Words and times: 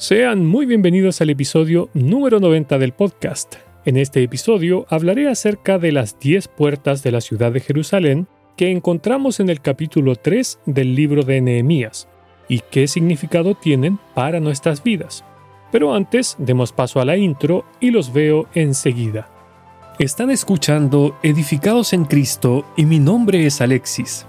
Sean 0.00 0.46
muy 0.46 0.64
bienvenidos 0.64 1.20
al 1.20 1.28
episodio 1.28 1.90
número 1.92 2.40
90 2.40 2.78
del 2.78 2.92
podcast. 2.94 3.56
En 3.84 3.98
este 3.98 4.22
episodio 4.22 4.86
hablaré 4.88 5.28
acerca 5.28 5.78
de 5.78 5.92
las 5.92 6.18
10 6.18 6.48
puertas 6.48 7.02
de 7.02 7.12
la 7.12 7.20
ciudad 7.20 7.52
de 7.52 7.60
Jerusalén 7.60 8.26
que 8.56 8.70
encontramos 8.70 9.40
en 9.40 9.50
el 9.50 9.60
capítulo 9.60 10.16
3 10.16 10.60
del 10.64 10.94
libro 10.94 11.22
de 11.22 11.42
Nehemías 11.42 12.08
y 12.48 12.60
qué 12.70 12.88
significado 12.88 13.54
tienen 13.54 13.98
para 14.14 14.40
nuestras 14.40 14.82
vidas. 14.82 15.22
Pero 15.70 15.94
antes, 15.94 16.34
demos 16.38 16.72
paso 16.72 17.02
a 17.02 17.04
la 17.04 17.18
intro 17.18 17.66
y 17.78 17.90
los 17.90 18.10
veo 18.10 18.48
enseguida. 18.54 19.28
Están 19.98 20.30
escuchando 20.30 21.18
Edificados 21.22 21.92
en 21.92 22.06
Cristo 22.06 22.64
y 22.74 22.86
mi 22.86 23.00
nombre 23.00 23.44
es 23.44 23.60
Alexis. 23.60 24.24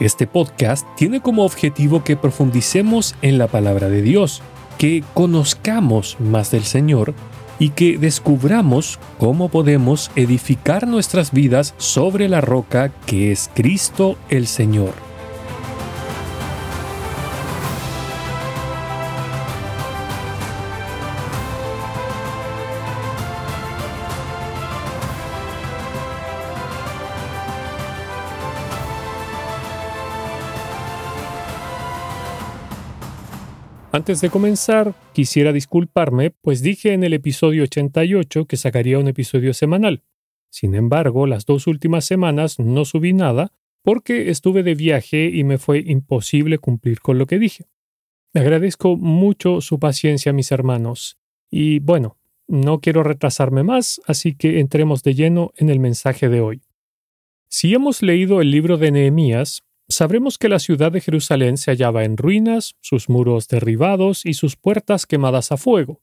Este 0.00 0.26
podcast 0.26 0.86
tiene 0.96 1.20
como 1.20 1.44
objetivo 1.44 2.04
que 2.04 2.16
profundicemos 2.16 3.14
en 3.20 3.36
la 3.36 3.48
palabra 3.48 3.90
de 3.90 4.00
Dios 4.00 4.42
que 4.80 5.04
conozcamos 5.12 6.16
más 6.18 6.52
del 6.52 6.64
Señor 6.64 7.12
y 7.58 7.68
que 7.68 7.98
descubramos 7.98 8.98
cómo 9.18 9.50
podemos 9.50 10.10
edificar 10.16 10.88
nuestras 10.88 11.32
vidas 11.32 11.74
sobre 11.76 12.30
la 12.30 12.40
roca 12.40 12.90
que 13.04 13.30
es 13.30 13.50
Cristo 13.54 14.16
el 14.30 14.46
Señor. 14.46 15.09
Antes 33.92 34.20
de 34.20 34.30
comenzar, 34.30 34.94
quisiera 35.12 35.52
disculparme, 35.52 36.30
pues 36.30 36.62
dije 36.62 36.92
en 36.92 37.02
el 37.02 37.12
episodio 37.12 37.64
88 37.64 38.46
que 38.46 38.56
sacaría 38.56 39.00
un 39.00 39.08
episodio 39.08 39.52
semanal. 39.52 40.04
Sin 40.48 40.76
embargo, 40.76 41.26
las 41.26 41.44
dos 41.44 41.66
últimas 41.66 42.04
semanas 42.04 42.60
no 42.60 42.84
subí 42.84 43.12
nada 43.12 43.52
porque 43.82 44.30
estuve 44.30 44.62
de 44.62 44.76
viaje 44.76 45.30
y 45.32 45.42
me 45.42 45.58
fue 45.58 45.80
imposible 45.84 46.58
cumplir 46.58 47.00
con 47.00 47.18
lo 47.18 47.26
que 47.26 47.40
dije. 47.40 47.64
Agradezco 48.32 48.96
mucho 48.96 49.60
su 49.60 49.80
paciencia, 49.80 50.32
mis 50.32 50.52
hermanos. 50.52 51.18
Y 51.50 51.80
bueno, 51.80 52.16
no 52.46 52.80
quiero 52.80 53.02
retrasarme 53.02 53.64
más, 53.64 54.00
así 54.06 54.36
que 54.36 54.60
entremos 54.60 55.02
de 55.02 55.14
lleno 55.14 55.52
en 55.56 55.68
el 55.68 55.80
mensaje 55.80 56.28
de 56.28 56.40
hoy. 56.40 56.62
Si 57.48 57.74
hemos 57.74 58.02
leído 58.02 58.40
el 58.40 58.52
libro 58.52 58.76
de 58.76 58.92
Nehemías, 58.92 59.64
sabremos 59.90 60.38
que 60.38 60.48
la 60.48 60.58
ciudad 60.58 60.92
de 60.92 61.00
Jerusalén 61.00 61.56
se 61.56 61.72
hallaba 61.72 62.04
en 62.04 62.16
ruinas, 62.16 62.76
sus 62.80 63.08
muros 63.08 63.48
derribados 63.48 64.24
y 64.24 64.34
sus 64.34 64.56
puertas 64.56 65.04
quemadas 65.04 65.52
a 65.52 65.56
fuego. 65.56 66.00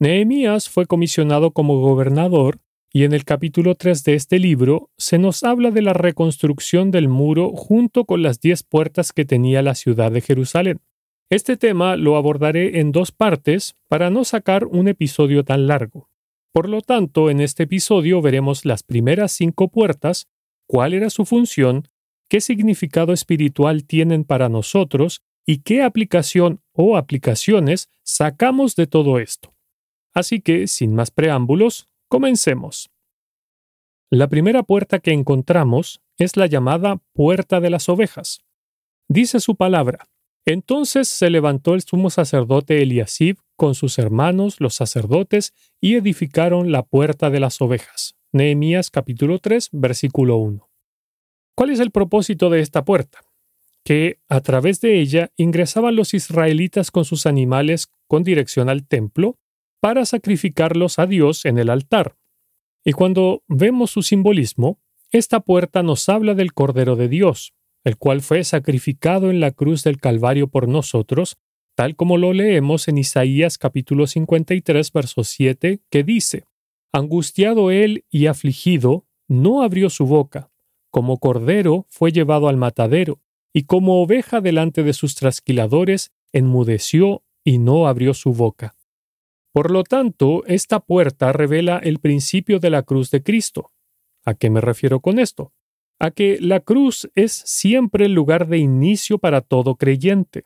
Nehemías 0.00 0.68
fue 0.68 0.86
comisionado 0.86 1.52
como 1.52 1.80
gobernador 1.80 2.58
y 2.92 3.04
en 3.04 3.12
el 3.12 3.24
capítulo 3.24 3.76
3 3.76 4.02
de 4.02 4.14
este 4.14 4.38
libro 4.40 4.90
se 4.96 5.18
nos 5.18 5.44
habla 5.44 5.70
de 5.70 5.82
la 5.82 5.92
reconstrucción 5.92 6.90
del 6.90 7.08
muro 7.08 7.50
junto 7.50 8.04
con 8.04 8.22
las 8.22 8.40
diez 8.40 8.64
puertas 8.64 9.12
que 9.12 9.24
tenía 9.24 9.62
la 9.62 9.76
ciudad 9.76 10.10
de 10.10 10.20
Jerusalén. 10.20 10.80
Este 11.30 11.56
tema 11.56 11.96
lo 11.96 12.16
abordaré 12.16 12.80
en 12.80 12.90
dos 12.90 13.12
partes 13.12 13.76
para 13.86 14.10
no 14.10 14.24
sacar 14.24 14.64
un 14.64 14.88
episodio 14.88 15.44
tan 15.44 15.68
largo. 15.68 16.08
Por 16.52 16.68
lo 16.68 16.82
tanto, 16.82 17.30
en 17.30 17.40
este 17.40 17.62
episodio 17.62 18.20
veremos 18.20 18.64
las 18.64 18.82
primeras 18.82 19.30
cinco 19.30 19.68
puertas, 19.68 20.26
cuál 20.66 20.94
era 20.94 21.10
su 21.10 21.24
función 21.24 21.84
qué 22.30 22.40
significado 22.40 23.12
espiritual 23.12 23.84
tienen 23.84 24.24
para 24.24 24.48
nosotros 24.48 25.20
y 25.44 25.58
qué 25.58 25.82
aplicación 25.82 26.62
o 26.72 26.96
aplicaciones 26.96 27.90
sacamos 28.04 28.76
de 28.76 28.86
todo 28.86 29.18
esto. 29.18 29.52
Así 30.14 30.40
que, 30.40 30.68
sin 30.68 30.94
más 30.94 31.10
preámbulos, 31.10 31.88
comencemos. 32.08 32.90
La 34.10 34.28
primera 34.28 34.62
puerta 34.62 35.00
que 35.00 35.12
encontramos 35.12 36.02
es 36.18 36.36
la 36.36 36.46
llamada 36.46 37.02
Puerta 37.12 37.60
de 37.60 37.70
las 37.70 37.88
Ovejas. 37.88 38.42
Dice 39.08 39.40
su 39.40 39.56
palabra. 39.56 40.08
Entonces 40.46 41.08
se 41.08 41.30
levantó 41.30 41.74
el 41.74 41.82
sumo 41.82 42.10
sacerdote 42.10 42.80
Eliasib 42.80 43.38
con 43.56 43.74
sus 43.74 43.98
hermanos 43.98 44.60
los 44.60 44.74
sacerdotes 44.74 45.52
y 45.80 45.96
edificaron 45.96 46.70
la 46.70 46.84
puerta 46.84 47.28
de 47.28 47.40
las 47.40 47.60
ovejas. 47.60 48.14
Nehemías 48.32 48.90
capítulo 48.90 49.38
3 49.38 49.68
versículo 49.72 50.36
1. 50.38 50.69
¿Cuál 51.60 51.68
es 51.68 51.80
el 51.80 51.90
propósito 51.90 52.48
de 52.48 52.60
esta 52.60 52.86
puerta? 52.86 53.20
Que 53.84 54.18
a 54.30 54.40
través 54.40 54.80
de 54.80 54.98
ella 54.98 55.30
ingresaban 55.36 55.94
los 55.94 56.14
israelitas 56.14 56.90
con 56.90 57.04
sus 57.04 57.26
animales 57.26 57.88
con 58.08 58.24
dirección 58.24 58.70
al 58.70 58.86
templo 58.86 59.36
para 59.78 60.06
sacrificarlos 60.06 60.98
a 60.98 61.04
Dios 61.04 61.44
en 61.44 61.58
el 61.58 61.68
altar. 61.68 62.16
Y 62.82 62.92
cuando 62.92 63.42
vemos 63.46 63.90
su 63.90 64.00
simbolismo, 64.00 64.80
esta 65.10 65.40
puerta 65.40 65.82
nos 65.82 66.08
habla 66.08 66.32
del 66.32 66.54
Cordero 66.54 66.96
de 66.96 67.08
Dios, 67.08 67.52
el 67.84 67.98
cual 67.98 68.22
fue 68.22 68.42
sacrificado 68.42 69.30
en 69.30 69.40
la 69.40 69.50
cruz 69.50 69.84
del 69.84 69.98
Calvario 69.98 70.48
por 70.48 70.66
nosotros, 70.66 71.36
tal 71.74 71.94
como 71.94 72.16
lo 72.16 72.32
leemos 72.32 72.88
en 72.88 72.96
Isaías 72.96 73.58
capítulo 73.58 74.06
53, 74.06 74.92
verso 74.92 75.24
7, 75.24 75.82
que 75.90 76.04
dice, 76.04 76.46
Angustiado 76.90 77.70
él 77.70 78.06
y 78.08 78.28
afligido, 78.28 79.04
no 79.28 79.62
abrió 79.62 79.90
su 79.90 80.06
boca, 80.06 80.49
como 80.90 81.18
cordero 81.18 81.86
fue 81.88 82.12
llevado 82.12 82.48
al 82.48 82.56
matadero, 82.56 83.20
y 83.52 83.64
como 83.64 84.02
oveja 84.02 84.40
delante 84.40 84.82
de 84.82 84.92
sus 84.92 85.14
trasquiladores, 85.14 86.12
enmudeció 86.32 87.22
y 87.44 87.58
no 87.58 87.88
abrió 87.88 88.14
su 88.14 88.32
boca. 88.32 88.74
Por 89.52 89.70
lo 89.70 89.82
tanto, 89.82 90.44
esta 90.46 90.80
puerta 90.80 91.32
revela 91.32 91.78
el 91.78 91.98
principio 91.98 92.60
de 92.60 92.70
la 92.70 92.82
cruz 92.82 93.10
de 93.10 93.22
Cristo. 93.22 93.72
¿A 94.24 94.34
qué 94.34 94.50
me 94.50 94.60
refiero 94.60 95.00
con 95.00 95.18
esto? 95.18 95.52
A 95.98 96.12
que 96.12 96.38
la 96.40 96.60
cruz 96.60 97.10
es 97.14 97.32
siempre 97.32 98.06
el 98.06 98.12
lugar 98.12 98.46
de 98.46 98.58
inicio 98.58 99.18
para 99.18 99.40
todo 99.40 99.74
creyente. 99.74 100.44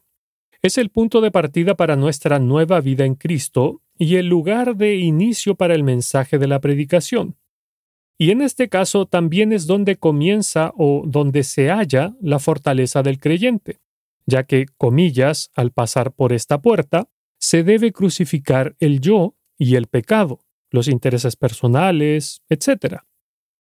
Es 0.62 0.78
el 0.78 0.91
punto 0.91 1.21
de 1.21 1.31
partida 1.31 1.75
para 1.75 1.97
nuestra 1.97 2.38
nueva 2.38 2.81
vida 2.81 3.05
en 3.05 3.16
Cristo 3.16 3.82
y 3.99 4.16
el 4.16 4.28
lugar 4.28 4.76
de 4.76 4.97
inicio 4.97 5.55
para 5.55 5.75
el 5.75 5.84
mensaje 5.84 6.38
de 6.38 6.49
la 6.49 6.61
predicación. 6.61 7.37
Y 8.19 8.31
en 8.31 8.43
este 8.43 8.69
caso 8.69 9.07
también 9.07 9.53
es 9.53 9.67
donde 9.67 9.97
comienza 9.97 10.73
o 10.77 11.03
donde 11.07 11.43
se 11.43 11.69
halla 11.71 12.17
la 12.21 12.39
fortaleza 12.39 13.03
del 13.03 13.19
creyente, 13.19 13.81
ya 14.27 14.45
que, 14.45 14.67
comillas, 14.77 15.51
al 15.55 15.73
pasar 15.73 16.13
por 16.13 16.33
esta 16.33 16.63
puerta, 16.63 17.09
se 17.39 17.65
debe 17.65 17.93
crucificar 17.93 18.77
el 18.79 19.01
yo 19.01 19.37
y 19.59 19.75
el 19.75 19.87
pecado, 19.87 20.41
los 20.71 20.89
intereses 20.89 21.37
personales, 21.37 22.43
etc. 22.49 23.03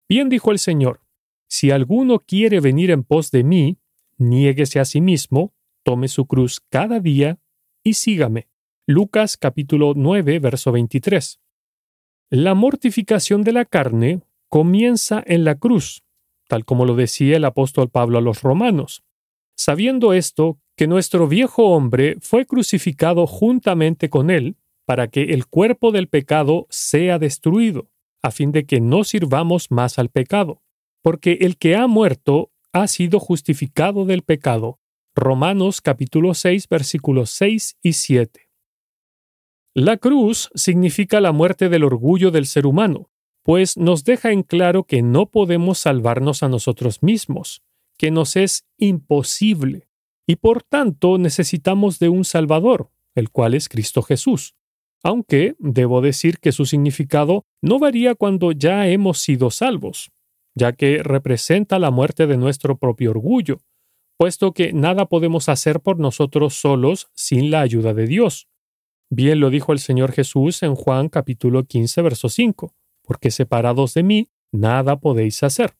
Bien 0.09 0.29
dijo 0.29 0.51
el 0.51 0.59
Señor, 0.59 1.01
si 1.47 1.71
alguno 1.71 2.19
quiere 2.19 2.59
venir 2.59 2.91
en 2.91 3.03
pos 3.03 3.31
de 3.31 3.43
mí, 3.43 3.79
niéguese 4.17 4.79
a 4.79 4.85
sí 4.85 5.01
mismo, 5.01 5.53
tome 5.83 6.07
su 6.07 6.25
cruz 6.25 6.61
cada 6.69 6.99
día 6.99 7.39
y 7.83 7.93
sígame. 7.93 8.47
Lucas 8.85 9.37
capítulo 9.37 9.93
9, 9.95 10.39
verso 10.39 10.71
23. 10.71 11.39
La 12.29 12.53
mortificación 12.53 13.43
de 13.43 13.53
la 13.53 13.65
carne 13.65 14.21
comienza 14.53 15.23
en 15.25 15.45
la 15.45 15.55
cruz, 15.55 16.03
tal 16.47 16.63
como 16.63 16.85
lo 16.85 16.93
decía 16.93 17.37
el 17.37 17.45
apóstol 17.45 17.89
Pablo 17.89 18.19
a 18.19 18.21
los 18.21 18.43
romanos. 18.43 19.03
Sabiendo 19.57 20.13
esto, 20.13 20.59
que 20.77 20.85
nuestro 20.85 21.27
viejo 21.27 21.69
hombre 21.69 22.17
fue 22.21 22.45
crucificado 22.45 23.25
juntamente 23.25 24.11
con 24.11 24.29
él, 24.29 24.57
para 24.85 25.07
que 25.07 25.33
el 25.33 25.47
cuerpo 25.47 25.91
del 25.91 26.07
pecado 26.07 26.67
sea 26.69 27.17
destruido, 27.17 27.89
a 28.21 28.29
fin 28.29 28.51
de 28.51 28.67
que 28.67 28.79
no 28.79 29.03
sirvamos 29.03 29.71
más 29.71 29.97
al 29.97 30.09
pecado, 30.09 30.61
porque 31.01 31.39
el 31.41 31.57
que 31.57 31.75
ha 31.75 31.87
muerto 31.87 32.51
ha 32.73 32.85
sido 32.85 33.19
justificado 33.19 34.05
del 34.05 34.21
pecado. 34.21 34.79
Romanos 35.15 35.81
capítulo 35.81 36.35
6 36.35 36.69
versículos 36.69 37.31
6 37.31 37.77
y 37.81 37.93
7. 37.93 38.51
La 39.73 39.97
cruz 39.97 40.51
significa 40.53 41.19
la 41.21 41.31
muerte 41.31 41.69
del 41.69 41.83
orgullo 41.83 42.29
del 42.29 42.45
ser 42.45 42.67
humano, 42.67 43.09
pues 43.43 43.77
nos 43.77 44.05
deja 44.05 44.31
en 44.31 44.41
claro 44.43 44.85
que 44.85 45.01
no 45.01 45.29
podemos 45.29 45.77
salvarnos 45.77 46.43
a 46.43 46.49
nosotros 46.49 47.03
mismos, 47.03 47.61
que 47.97 48.09
nos 48.09 48.35
es 48.37 48.65
imposible, 48.77 49.89
y 50.25 50.37
por 50.37 50.63
tanto 50.63 51.17
necesitamos 51.17 51.99
de 51.99 52.09
un 52.09 52.23
Salvador, 52.23 52.89
el 53.15 53.29
cual 53.29 53.53
es 53.53 53.67
Cristo 53.67 54.01
Jesús. 54.01 54.55
Aunque 55.03 55.55
debo 55.59 55.99
decir 55.99 56.39
que 56.39 56.53
su 56.53 56.65
significado 56.65 57.45
no 57.61 57.77
varía 57.77 58.15
cuando 58.15 58.53
ya 58.53 58.87
hemos 58.87 59.19
sido 59.19 59.51
salvos, 59.51 60.11
ya 60.55 60.71
que 60.71 61.03
representa 61.03 61.77
la 61.77 61.91
muerte 61.91 62.25
de 62.25 62.37
nuestro 62.37 62.77
propio 62.77 63.11
orgullo, 63.11 63.59
puesto 64.17 64.53
que 64.53 64.71
nada 64.71 65.07
podemos 65.07 65.49
hacer 65.49 65.81
por 65.81 65.99
nosotros 65.99 66.53
solos 66.53 67.09
sin 67.13 67.51
la 67.51 67.59
ayuda 67.59 67.93
de 67.93 68.07
Dios. 68.07 68.47
Bien 69.09 69.41
lo 69.41 69.49
dijo 69.49 69.73
el 69.73 69.79
Señor 69.79 70.13
Jesús 70.13 70.63
en 70.63 70.75
Juan 70.75 71.09
capítulo 71.09 71.65
15, 71.65 72.01
verso 72.01 72.29
5 72.29 72.73
porque 73.03 73.31
separados 73.31 73.93
de 73.93 74.03
mí, 74.03 74.29
nada 74.51 74.99
podéis 74.99 75.43
hacer. 75.43 75.75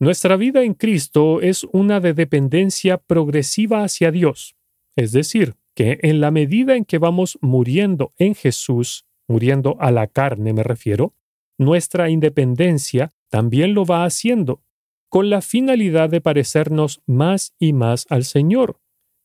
Nuestra 0.00 0.36
vida 0.36 0.64
en 0.64 0.74
Cristo 0.74 1.40
es 1.40 1.64
una 1.72 2.00
de 2.00 2.12
dependencia 2.12 2.98
progresiva 2.98 3.84
hacia 3.84 4.10
Dios, 4.10 4.56
es 4.96 5.12
decir, 5.12 5.54
que 5.74 5.98
en 6.02 6.20
la 6.20 6.30
medida 6.30 6.76
en 6.76 6.84
que 6.84 6.98
vamos 6.98 7.38
muriendo 7.40 8.12
en 8.18 8.34
Jesús, 8.34 9.06
muriendo 9.28 9.76
a 9.80 9.90
la 9.90 10.06
carne 10.06 10.52
me 10.52 10.62
refiero, 10.62 11.14
nuestra 11.58 12.10
independencia 12.10 13.12
también 13.30 13.74
lo 13.74 13.84
va 13.84 14.04
haciendo, 14.04 14.62
con 15.08 15.30
la 15.30 15.42
finalidad 15.42 16.10
de 16.10 16.20
parecernos 16.20 17.02
más 17.06 17.54
y 17.58 17.72
más 17.72 18.06
al 18.08 18.24
Señor, 18.24 18.80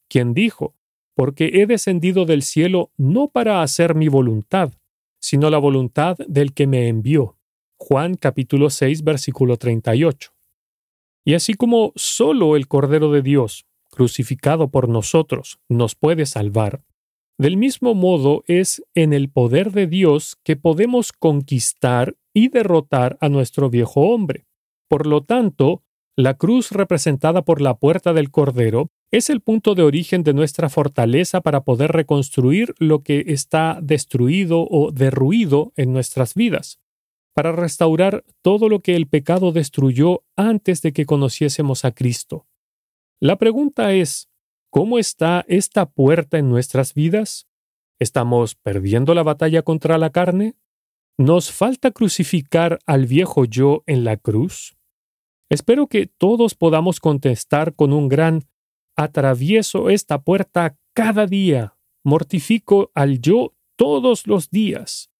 quien 0.10 0.34
dijo, 0.34 0.76
porque 1.16 1.62
he 1.62 1.66
descendido 1.66 2.26
del 2.26 2.44
cielo 2.44 2.92
no 2.98 3.30
para 3.30 3.62
hacer 3.62 3.96
mi 3.96 4.08
voluntad, 4.08 4.74
sino 5.20 5.50
la 5.50 5.58
voluntad 5.58 6.18
del 6.28 6.54
que 6.54 6.68
me 6.68 6.88
envió. 6.88 7.38
Juan 7.78 8.16
capítulo 8.16 8.70
6 8.70 9.04
versículo 9.04 9.58
38. 9.58 10.32
Y 11.26 11.34
así 11.34 11.54
como 11.54 11.92
solo 11.96 12.56
el 12.56 12.68
Cordero 12.68 13.12
de 13.12 13.22
Dios, 13.22 13.66
crucificado 13.90 14.70
por 14.70 14.90
nosotros, 14.90 15.60
nos 15.68 15.96
puede 15.96 16.26
salvar, 16.26 16.84
del 17.40 17.56
mismo 17.56 17.94
modo 17.94 18.44
es 18.48 18.84
en 18.96 19.14
el 19.14 19.30
poder 19.30 19.72
de 19.72 19.86
Dios 19.86 20.38
que 20.44 20.56
podemos 20.56 21.12
conquistar 21.12 22.16
y 22.34 22.50
derrotar 22.50 23.18
a 23.22 23.30
nuestro 23.30 23.70
viejo 23.70 24.02
hombre. 24.10 24.48
Por 24.90 25.06
lo 25.06 25.24
tanto, 25.24 25.84
la 26.16 26.34
cruz 26.34 26.72
representada 26.72 27.44
por 27.44 27.62
la 27.62 27.78
puerta 27.78 28.14
del 28.14 28.32
Cordero 28.32 28.90
es 29.12 29.30
el 29.30 29.42
punto 29.42 29.76
de 29.76 29.84
origen 29.84 30.24
de 30.24 30.34
nuestra 30.34 30.70
fortaleza 30.70 31.42
para 31.42 31.62
poder 31.64 31.92
reconstruir 31.92 32.76
lo 32.80 33.04
que 33.04 33.26
está 33.28 33.80
destruido 33.82 34.68
o 34.70 34.92
derruido 34.92 35.72
en 35.76 35.94
nuestras 35.94 36.34
vidas 36.34 36.80
para 37.38 37.52
restaurar 37.52 38.26
todo 38.42 38.68
lo 38.68 38.80
que 38.80 38.96
el 38.96 39.08
pecado 39.08 39.52
destruyó 39.52 40.24
antes 40.36 40.82
de 40.82 40.92
que 40.92 41.06
conociésemos 41.06 41.86
a 41.86 41.92
Cristo. 41.92 42.48
La 43.20 43.36
pregunta 43.36 43.94
es, 43.94 44.28
¿cómo 44.72 44.98
está 44.98 45.46
esta 45.48 45.86
puerta 45.86 46.40
en 46.40 46.50
nuestras 46.50 46.96
vidas? 46.96 47.48
¿Estamos 48.00 48.56
perdiendo 48.56 49.14
la 49.14 49.22
batalla 49.22 49.62
contra 49.62 50.00
la 50.00 50.10
carne? 50.10 50.56
¿Nos 51.16 51.52
falta 51.52 51.92
crucificar 51.92 52.80
al 52.88 53.06
viejo 53.06 53.46
yo 53.46 53.84
en 53.86 54.04
la 54.04 54.18
cruz? 54.18 54.76
Espero 55.48 55.86
que 55.86 56.08
todos 56.08 56.56
podamos 56.56 57.00
contestar 57.00 57.76
con 57.76 57.94
un 57.94 58.10
gran 58.10 58.46
atravieso 58.98 59.90
esta 59.90 60.22
puerta 60.22 60.78
cada 60.94 61.28
día, 61.28 61.76
mortifico 62.04 62.92
al 62.96 63.22
yo 63.22 63.54
todos 63.76 64.28
los 64.28 64.50
días. 64.50 65.12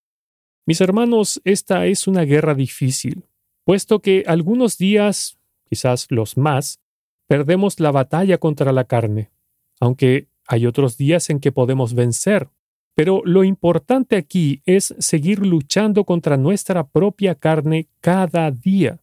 Mis 0.66 0.82
hermanos, 0.82 1.40
esta 1.46 1.86
es 1.86 2.08
una 2.08 2.24
guerra 2.24 2.56
difícil, 2.56 3.24
puesto 3.64 4.02
que 4.02 4.24
algunos 4.28 4.78
días, 4.78 5.38
quizás 5.70 6.08
los 6.10 6.36
más, 6.36 6.82
perdemos 7.28 7.80
la 7.80 7.92
batalla 7.92 8.40
contra 8.40 8.72
la 8.72 8.86
carne, 8.86 9.32
aunque 9.80 10.28
hay 10.48 10.66
otros 10.66 10.98
días 10.98 11.30
en 11.30 11.40
que 11.40 11.52
podemos 11.52 11.94
vencer. 11.94 12.50
Pero 12.96 13.22
lo 13.26 13.44
importante 13.44 14.16
aquí 14.16 14.64
es 14.66 14.96
seguir 14.98 15.46
luchando 15.46 16.04
contra 16.04 16.36
nuestra 16.36 16.88
propia 16.88 17.36
carne 17.36 17.88
cada 18.02 18.50
día. 18.50 19.00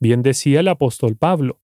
Bien 0.00 0.22
decía 0.22 0.60
el 0.60 0.68
apóstol 0.68 1.14
Pablo, 1.14 1.60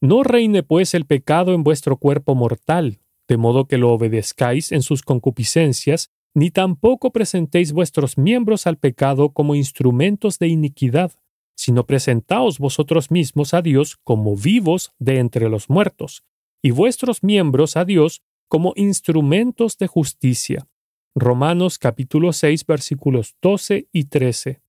no 0.00 0.22
reine 0.22 0.62
pues 0.62 0.94
el 0.94 1.06
pecado 1.06 1.54
en 1.54 1.62
vuestro 1.62 1.96
cuerpo 1.96 2.34
mortal, 2.34 3.00
de 3.28 3.36
modo 3.36 3.66
que 3.66 3.78
lo 3.78 3.92
obedezcáis 3.92 4.72
en 4.72 4.82
sus 4.82 5.02
concupiscencias, 5.02 6.10
ni 6.34 6.50
tampoco 6.50 7.12
presentéis 7.12 7.72
vuestros 7.72 8.18
miembros 8.18 8.66
al 8.66 8.76
pecado 8.76 9.30
como 9.30 9.54
instrumentos 9.54 10.38
de 10.38 10.48
iniquidad, 10.48 11.12
sino 11.56 11.86
presentaos 11.86 12.58
vosotros 12.58 13.10
mismos 13.10 13.54
a 13.54 13.62
Dios 13.62 13.96
como 14.04 14.36
vivos 14.36 14.92
de 14.98 15.18
entre 15.18 15.48
los 15.48 15.70
muertos, 15.70 16.24
y 16.62 16.70
vuestros 16.70 17.22
miembros 17.22 17.76
a 17.76 17.84
Dios 17.84 18.22
como 18.48 18.74
instrumentos 18.76 19.78
de 19.78 19.86
justicia. 19.86 20.68
Romanos 21.14 21.78
capítulo 21.78 22.34
6 22.34 22.66
versículos 22.66 23.34
12 23.40 23.88
y 23.90 24.04
13. 24.04 24.60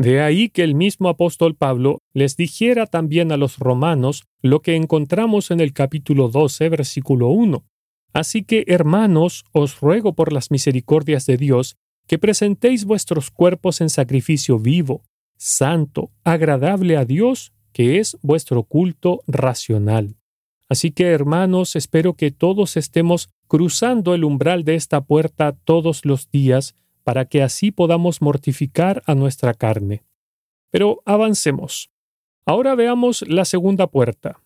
De 0.00 0.22
ahí 0.22 0.48
que 0.48 0.64
el 0.64 0.74
mismo 0.74 1.10
apóstol 1.10 1.54
Pablo 1.54 1.98
les 2.14 2.34
dijera 2.34 2.86
también 2.86 3.32
a 3.32 3.36
los 3.36 3.58
romanos 3.58 4.24
lo 4.40 4.62
que 4.62 4.74
encontramos 4.74 5.50
en 5.50 5.60
el 5.60 5.74
capítulo 5.74 6.30
12 6.30 6.70
versículo 6.70 7.28
1, 7.28 7.66
Así 8.14 8.42
que, 8.42 8.64
hermanos, 8.66 9.44
os 9.52 9.78
ruego 9.78 10.14
por 10.14 10.32
las 10.32 10.50
misericordias 10.50 11.26
de 11.26 11.36
Dios, 11.36 11.76
que 12.06 12.18
presentéis 12.18 12.86
vuestros 12.86 13.30
cuerpos 13.30 13.82
en 13.82 13.90
sacrificio 13.90 14.58
vivo, 14.58 15.04
santo, 15.36 16.10
agradable 16.24 16.96
a 16.96 17.04
Dios, 17.04 17.52
que 17.74 17.98
es 17.98 18.16
vuestro 18.22 18.62
culto 18.62 19.20
racional. 19.26 20.16
Así 20.70 20.92
que, 20.92 21.08
hermanos, 21.08 21.76
espero 21.76 22.14
que 22.14 22.30
todos 22.30 22.78
estemos 22.78 23.28
cruzando 23.48 24.14
el 24.14 24.24
umbral 24.24 24.64
de 24.64 24.76
esta 24.76 25.02
puerta 25.02 25.52
todos 25.52 26.06
los 26.06 26.30
días, 26.30 26.74
para 27.10 27.24
que 27.24 27.42
así 27.42 27.72
podamos 27.72 28.22
mortificar 28.22 29.02
a 29.04 29.16
nuestra 29.16 29.52
carne. 29.52 30.04
Pero 30.70 31.02
avancemos. 31.06 31.90
Ahora 32.46 32.76
veamos 32.76 33.24
la 33.26 33.44
segunda 33.44 33.88
puerta, 33.88 34.40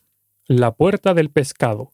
la 0.47 0.75
puerta 0.75 1.13
del 1.13 1.29
pescado. 1.29 1.93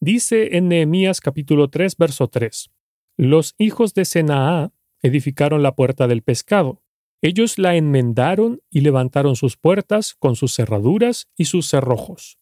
Dice 0.00 0.56
en 0.56 0.68
Nehemías 0.68 1.20
capítulo 1.20 1.68
3, 1.68 1.94
verso 1.98 2.28
3, 2.28 2.70
Los 3.18 3.54
hijos 3.58 3.92
de 3.92 4.06
Senaá 4.06 4.72
edificaron 5.02 5.62
la 5.62 5.74
puerta 5.74 6.08
del 6.08 6.22
pescado. 6.22 6.80
Ellos 7.20 7.58
la 7.58 7.76
enmendaron 7.76 8.62
y 8.70 8.80
levantaron 8.80 9.36
sus 9.36 9.58
puertas 9.58 10.14
con 10.14 10.36
sus 10.36 10.54
cerraduras 10.54 11.28
y 11.36 11.44
sus 11.44 11.68
cerrojos. 11.68 12.38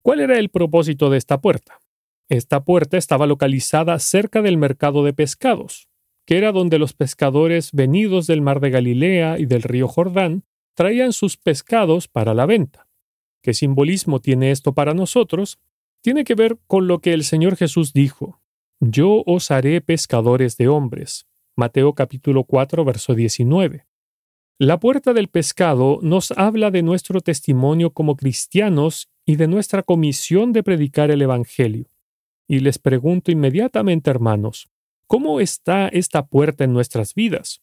¿Cuál 0.00 0.20
era 0.20 0.38
el 0.38 0.48
propósito 0.48 1.10
de 1.10 1.18
esta 1.18 1.42
puerta? 1.42 1.80
Esta 2.30 2.64
puerta 2.64 2.96
estaba 2.96 3.26
localizada 3.26 3.98
cerca 3.98 4.40
del 4.40 4.56
mercado 4.56 5.04
de 5.04 5.12
pescados, 5.12 5.89
que 6.26 6.38
era 6.38 6.52
donde 6.52 6.78
los 6.78 6.92
pescadores 6.92 7.72
venidos 7.72 8.26
del 8.26 8.42
mar 8.42 8.60
de 8.60 8.70
Galilea 8.70 9.38
y 9.38 9.46
del 9.46 9.62
río 9.62 9.88
Jordán 9.88 10.44
traían 10.74 11.12
sus 11.12 11.36
pescados 11.36 12.08
para 12.08 12.34
la 12.34 12.46
venta. 12.46 12.88
¿Qué 13.42 13.54
simbolismo 13.54 14.20
tiene 14.20 14.50
esto 14.50 14.74
para 14.74 14.94
nosotros? 14.94 15.58
tiene 16.00 16.24
que 16.24 16.34
ver 16.34 16.58
con 16.66 16.86
lo 16.86 17.00
que 17.00 17.12
el 17.12 17.24
Señor 17.24 17.56
Jesús 17.56 17.92
dijo, 17.92 18.40
Yo 18.80 19.22
os 19.26 19.50
haré 19.50 19.80
pescadores 19.80 20.56
de 20.56 20.68
hombres. 20.68 21.26
Mateo 21.56 21.94
capítulo 21.94 22.44
4, 22.44 22.84
verso 22.84 23.14
19. 23.14 23.86
La 24.58 24.78
puerta 24.78 25.12
del 25.12 25.28
pescado 25.28 25.98
nos 26.02 26.32
habla 26.32 26.70
de 26.70 26.82
nuestro 26.82 27.20
testimonio 27.20 27.92
como 27.92 28.16
cristianos 28.16 29.08
y 29.26 29.36
de 29.36 29.48
nuestra 29.48 29.82
comisión 29.82 30.52
de 30.52 30.62
predicar 30.62 31.10
el 31.10 31.22
Evangelio. 31.22 31.90
Y 32.48 32.60
les 32.60 32.78
pregunto 32.78 33.30
inmediatamente, 33.30 34.10
hermanos, 34.10 34.68
¿cómo 35.10 35.40
está 35.40 35.88
esta 35.88 36.28
puerta 36.28 36.62
en 36.62 36.72
nuestras 36.72 37.14
vidas? 37.16 37.62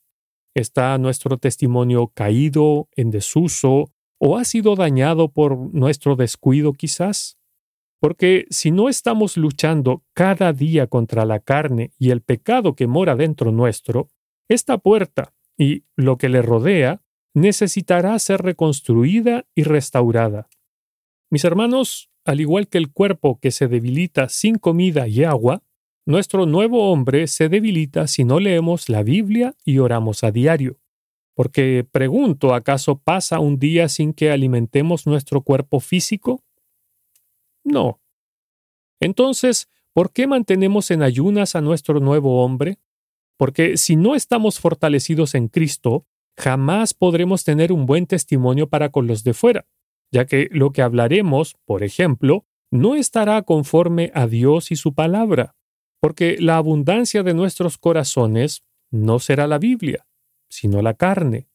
¿Está 0.54 0.98
nuestro 0.98 1.38
testimonio 1.38 2.12
caído, 2.14 2.90
en 2.98 3.10
desuso, 3.10 3.94
o 4.20 4.38
ha 4.38 4.44
sido 4.44 4.76
dañado 4.76 5.30
por 5.30 5.58
nuestro 5.74 6.18
descuido 6.18 6.74
quizás? 6.74 7.40
Porque 8.02 8.48
si 8.50 8.72
no 8.72 8.90
estamos 8.90 9.38
luchando 9.38 10.04
cada 10.14 10.52
día 10.52 10.88
contra 10.88 11.24
la 11.24 11.40
carne 11.40 11.94
y 11.98 12.10
el 12.10 12.22
pecado 12.22 12.76
que 12.76 12.86
mora 12.86 13.16
dentro 13.16 13.54
nuestro, 13.54 14.10
esta 14.50 14.78
puerta 14.78 15.34
y 15.58 15.86
lo 15.96 16.18
que 16.18 16.28
le 16.28 16.42
rodea 16.42 17.02
necesitará 17.34 18.20
ser 18.20 18.42
reconstruida 18.42 19.46
y 19.56 19.64
restaurada. 19.64 20.50
Mis 21.32 21.46
hermanos, 21.46 22.10
al 22.26 22.42
igual 22.42 22.68
que 22.68 22.78
el 22.78 22.92
cuerpo 22.92 23.40
que 23.40 23.52
se 23.52 23.70
debilita 23.70 24.28
sin 24.28 24.56
comida 24.56 25.08
y 25.08 25.24
agua, 25.24 25.64
nuestro 26.08 26.46
nuevo 26.46 26.90
hombre 26.90 27.28
se 27.28 27.50
debilita 27.50 28.08
si 28.08 28.24
no 28.24 28.40
leemos 28.40 28.88
la 28.88 29.04
Biblia 29.04 29.56
y 29.66 29.80
oramos 29.80 30.24
a 30.24 30.32
diario. 30.32 30.80
Porque 31.36 31.86
pregunto, 31.92 32.54
¿acaso 32.54 32.98
pasa 32.98 33.40
un 33.40 33.60
día 33.60 33.90
sin 33.90 34.14
que 34.14 34.32
alimentemos 34.32 35.06
nuestro 35.06 35.42
cuerpo 35.42 35.82
físico? 35.82 36.46
No. 37.66 38.00
Entonces, 39.02 39.68
¿por 39.92 40.14
qué 40.14 40.28
mantenemos 40.28 40.92
en 40.92 41.04
ayunas 41.04 41.58
a 41.58 41.62
nuestro 41.62 42.00
nuevo 42.00 42.42
hombre? 42.42 42.80
Porque 43.36 43.76
si 43.76 43.98
no 43.98 44.16
estamos 44.16 44.62
fortalecidos 44.62 45.36
en 45.36 45.50
Cristo, 45.50 46.08
jamás 46.38 46.94
podremos 46.94 47.44
tener 47.44 47.74
un 47.74 47.86
buen 47.86 48.08
testimonio 48.08 48.70
para 48.70 48.92
con 48.92 49.08
los 49.08 49.26
de 49.26 49.34
fuera, 49.34 49.68
ya 50.10 50.26
que 50.26 50.48
lo 50.52 50.72
que 50.72 50.82
hablaremos, 50.82 51.58
por 51.66 51.84
ejemplo, 51.84 52.46
no 52.72 52.96
estará 52.96 53.42
conforme 53.42 54.10
a 54.14 54.26
Dios 54.26 54.72
y 54.72 54.78
su 54.78 54.94
palabra, 54.94 55.57
porque 56.00 56.38
la 56.40 56.58
abundancia 56.58 57.24
de 57.24 57.34
nuestros 57.34 57.78
corazones 57.78 58.64
no 58.92 59.20
será 59.20 59.48
la 59.48 59.58
Biblia, 59.58 60.08
sino 60.50 60.82
la 60.82 60.94
carne. 60.94 61.48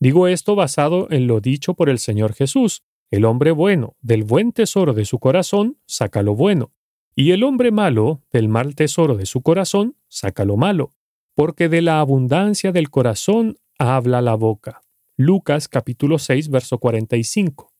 Digo 0.00 0.26
esto 0.26 0.54
basado 0.54 1.08
en 1.10 1.26
lo 1.26 1.40
dicho 1.40 1.74
por 1.74 1.88
el 1.88 1.98
Señor 1.98 2.34
Jesús, 2.34 2.82
el 3.10 3.24
hombre 3.24 3.50
bueno, 3.50 3.96
del 4.00 4.24
buen 4.24 4.52
tesoro 4.52 4.94
de 4.94 5.04
su 5.04 5.18
corazón, 5.18 5.78
saca 5.86 6.22
lo 6.22 6.34
bueno, 6.34 6.72
y 7.14 7.32
el 7.32 7.44
hombre 7.44 7.70
malo, 7.70 8.22
del 8.32 8.48
mal 8.48 8.74
tesoro 8.74 9.16
de 9.16 9.26
su 9.26 9.42
corazón, 9.42 9.96
saca 10.08 10.44
lo 10.44 10.56
malo, 10.56 10.94
porque 11.34 11.68
de 11.68 11.82
la 11.82 12.00
abundancia 12.00 12.72
del 12.72 12.90
corazón 12.90 13.58
habla 13.78 14.22
la 14.22 14.34
boca. 14.34 14.82
Lucas 15.16 15.68
capítulo 15.68 16.18
6, 16.18 16.48
verso 16.48 16.78
45. 16.78 17.72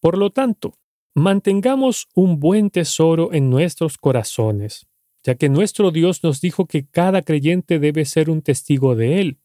Por 0.00 0.18
lo 0.18 0.30
tanto, 0.30 0.74
mantengamos 1.14 2.08
un 2.14 2.38
buen 2.38 2.70
tesoro 2.70 3.32
en 3.32 3.48
nuestros 3.48 3.96
corazones, 3.96 4.86
ya 5.24 5.36
que 5.36 5.48
nuestro 5.48 5.90
Dios 5.90 6.22
nos 6.24 6.40
dijo 6.40 6.66
que 6.66 6.86
cada 6.86 7.22
creyente 7.22 7.78
debe 7.78 8.04
ser 8.04 8.30
un 8.30 8.42
testigo 8.42 8.96
de 8.96 9.20
Él. 9.20 9.38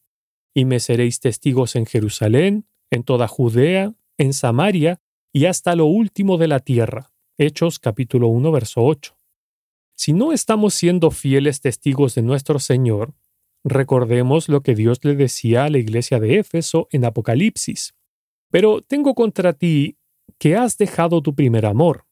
Y 0.53 0.65
me 0.65 0.79
seréis 0.79 1.19
testigos 1.19 1.75
en 1.75 1.86
Jerusalén, 1.86 2.67
en 2.89 3.03
toda 3.03 3.27
Judea, 3.27 3.93
en 4.17 4.34
Samaria 4.34 5.01
y 5.31 5.46
hasta 5.46 5.75
lo 5.75 5.86
último 5.86 6.38
de 6.38 6.48
la 6.48 6.60
tierra. 6.60 7.12
Hechos 7.38 7.77
capítulo 7.77 8.27
1, 8.29 8.51
verso 8.51 8.81
8. 8.84 9.15
Si 9.96 10.13
no 10.13 10.31
estamos 10.31 10.74
siendo 10.74 11.12
fieles 11.12 11.62
testigos 11.62 12.15
de 12.15 12.24
nuestro 12.24 12.60
Señor, 12.60 13.13
recordemos 13.63 14.50
lo 14.50 14.62
que 14.62 14.74
Dios 14.74 15.00
le 15.03 15.15
decía 15.15 15.65
a 15.65 15.69
la 15.69 15.77
iglesia 15.77 16.19
de 16.19 16.39
Éfeso 16.39 16.88
en 16.91 17.05
Apocalipsis. 17.05 17.96
Pero 18.50 18.81
tengo 18.81 19.13
contra 19.13 19.53
ti 19.53 19.98
que 20.39 20.55
has 20.55 20.77
dejado 20.77 21.22
tu 21.22 21.36
primer 21.36 21.65
amor. 21.65 22.05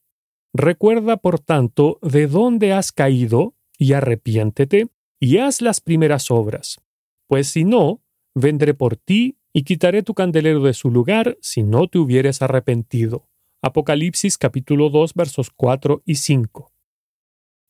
Recuerda, 0.54 1.18
por 1.18 1.40
tanto, 1.40 2.00
de 2.02 2.28
dónde 2.28 2.74
has 2.74 2.92
caído, 2.92 3.55
y 3.78 3.94
arrepiéntete, 3.94 4.88
y 5.20 5.38
haz 5.38 5.62
las 5.62 5.82
primeras 5.82 6.32
obras. 6.32 6.82
Pues 7.28 7.48
si 7.48 7.64
no, 7.64 8.02
vendré 8.34 8.74
por 8.74 8.98
ti 8.98 9.38
y 9.54 9.64
quitaré 9.64 10.04
tu 10.04 10.14
candelero 10.14 10.62
de 10.62 10.74
su 10.74 10.92
lugar 10.92 11.38
si 11.42 11.64
no 11.64 11.88
te 11.88 11.98
hubieres 11.98 12.42
arrepentido. 12.42 13.28
Apocalipsis 13.62 14.38
capítulo 14.38 14.90
2 14.90 15.14
versos 15.14 15.50
4 15.56 16.04
y 16.06 16.16
5. 16.16 16.72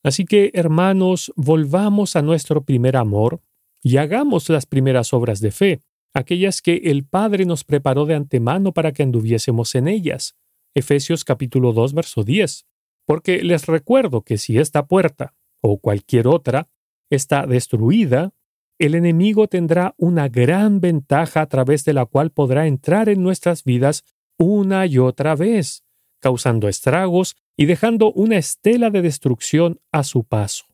Así 0.04 0.26
que, 0.26 0.52
hermanos, 0.54 1.32
volvamos 1.36 2.16
a 2.16 2.22
nuestro 2.22 2.64
primer 2.64 2.98
amor 2.98 3.42
y 3.82 3.98
hagamos 3.98 4.50
las 4.50 4.66
primeras 4.66 5.14
obras 5.14 5.40
de 5.40 5.52
fe, 5.52 5.82
aquellas 6.14 6.62
que 6.62 6.76
el 6.86 7.06
Padre 7.06 7.46
nos 7.46 7.64
preparó 7.64 8.06
de 8.06 8.16
antemano 8.16 8.74
para 8.74 8.92
que 8.92 9.04
anduviésemos 9.04 9.76
en 9.76 9.88
ellas. 9.88 10.36
Efesios 10.74 11.24
capítulo 11.24 11.72
2 11.72 11.94
verso 11.94 12.24
10 12.24 12.66
porque 13.06 13.44
les 13.44 13.68
recuerdo 13.68 14.22
que 14.22 14.38
si 14.38 14.58
esta 14.58 14.88
puerta, 14.88 15.35
o 15.68 15.78
cualquier 15.78 16.28
otra, 16.28 16.68
está 17.10 17.46
destruida, 17.46 18.34
el 18.78 18.96
enemigo 18.96 19.48
tendrá 19.48 19.96
una 19.98 20.28
gran 20.28 20.82
ventaja 20.82 21.42
a 21.42 21.48
través 21.48 21.86
de 21.86 21.94
la 21.94 22.06
cual 22.06 22.32
podrá 22.32 22.68
entrar 22.68 23.10
en 23.10 23.24
nuestras 23.24 23.64
vidas 23.64 24.04
una 24.38 24.86
y 24.86 24.98
otra 24.98 25.36
vez, 25.36 25.84
causando 26.20 26.68
estragos 26.68 27.36
y 27.56 27.66
dejando 27.66 28.12
una 28.12 28.38
estela 28.38 28.90
de 28.90 29.02
destrucción 29.02 29.80
a 29.92 30.04
su 30.04 30.26
paso. 30.26 30.66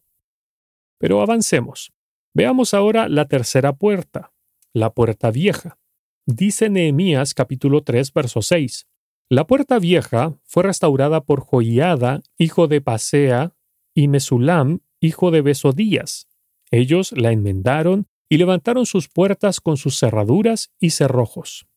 Pero 0.98 1.22
avancemos. 1.22 1.92
Veamos 2.34 2.74
ahora 2.74 3.08
la 3.10 3.28
tercera 3.28 3.74
puerta, 3.74 4.34
la 4.74 4.94
puerta 4.94 5.32
vieja. 5.32 5.78
Dice 6.26 6.70
Nehemías 6.70 7.34
capítulo 7.34 7.84
3, 7.84 8.14
verso 8.14 8.42
6. 8.42 8.88
La 9.30 9.46
puerta 9.46 9.80
vieja 9.80 10.38
fue 10.44 10.64
restaurada 10.64 11.22
por 11.22 11.42
Joiada, 11.42 12.22
hijo 12.38 12.68
de 12.68 12.82
Pasea, 12.82 13.54
y 13.94 14.08
Mesulam, 14.08 14.82
hijo 15.00 15.32
de 15.32 15.42
Besodías. 15.42 16.28
Ellos 16.72 17.12
la 17.14 17.32
enmendaron 17.32 18.08
y 18.30 18.38
levantaron 18.38 18.86
sus 18.86 19.10
puertas 19.10 19.60
con 19.60 19.78
sus 19.78 20.00
cerraduras 20.00 20.72
y 20.80 20.92
cerrojos. 20.92 21.68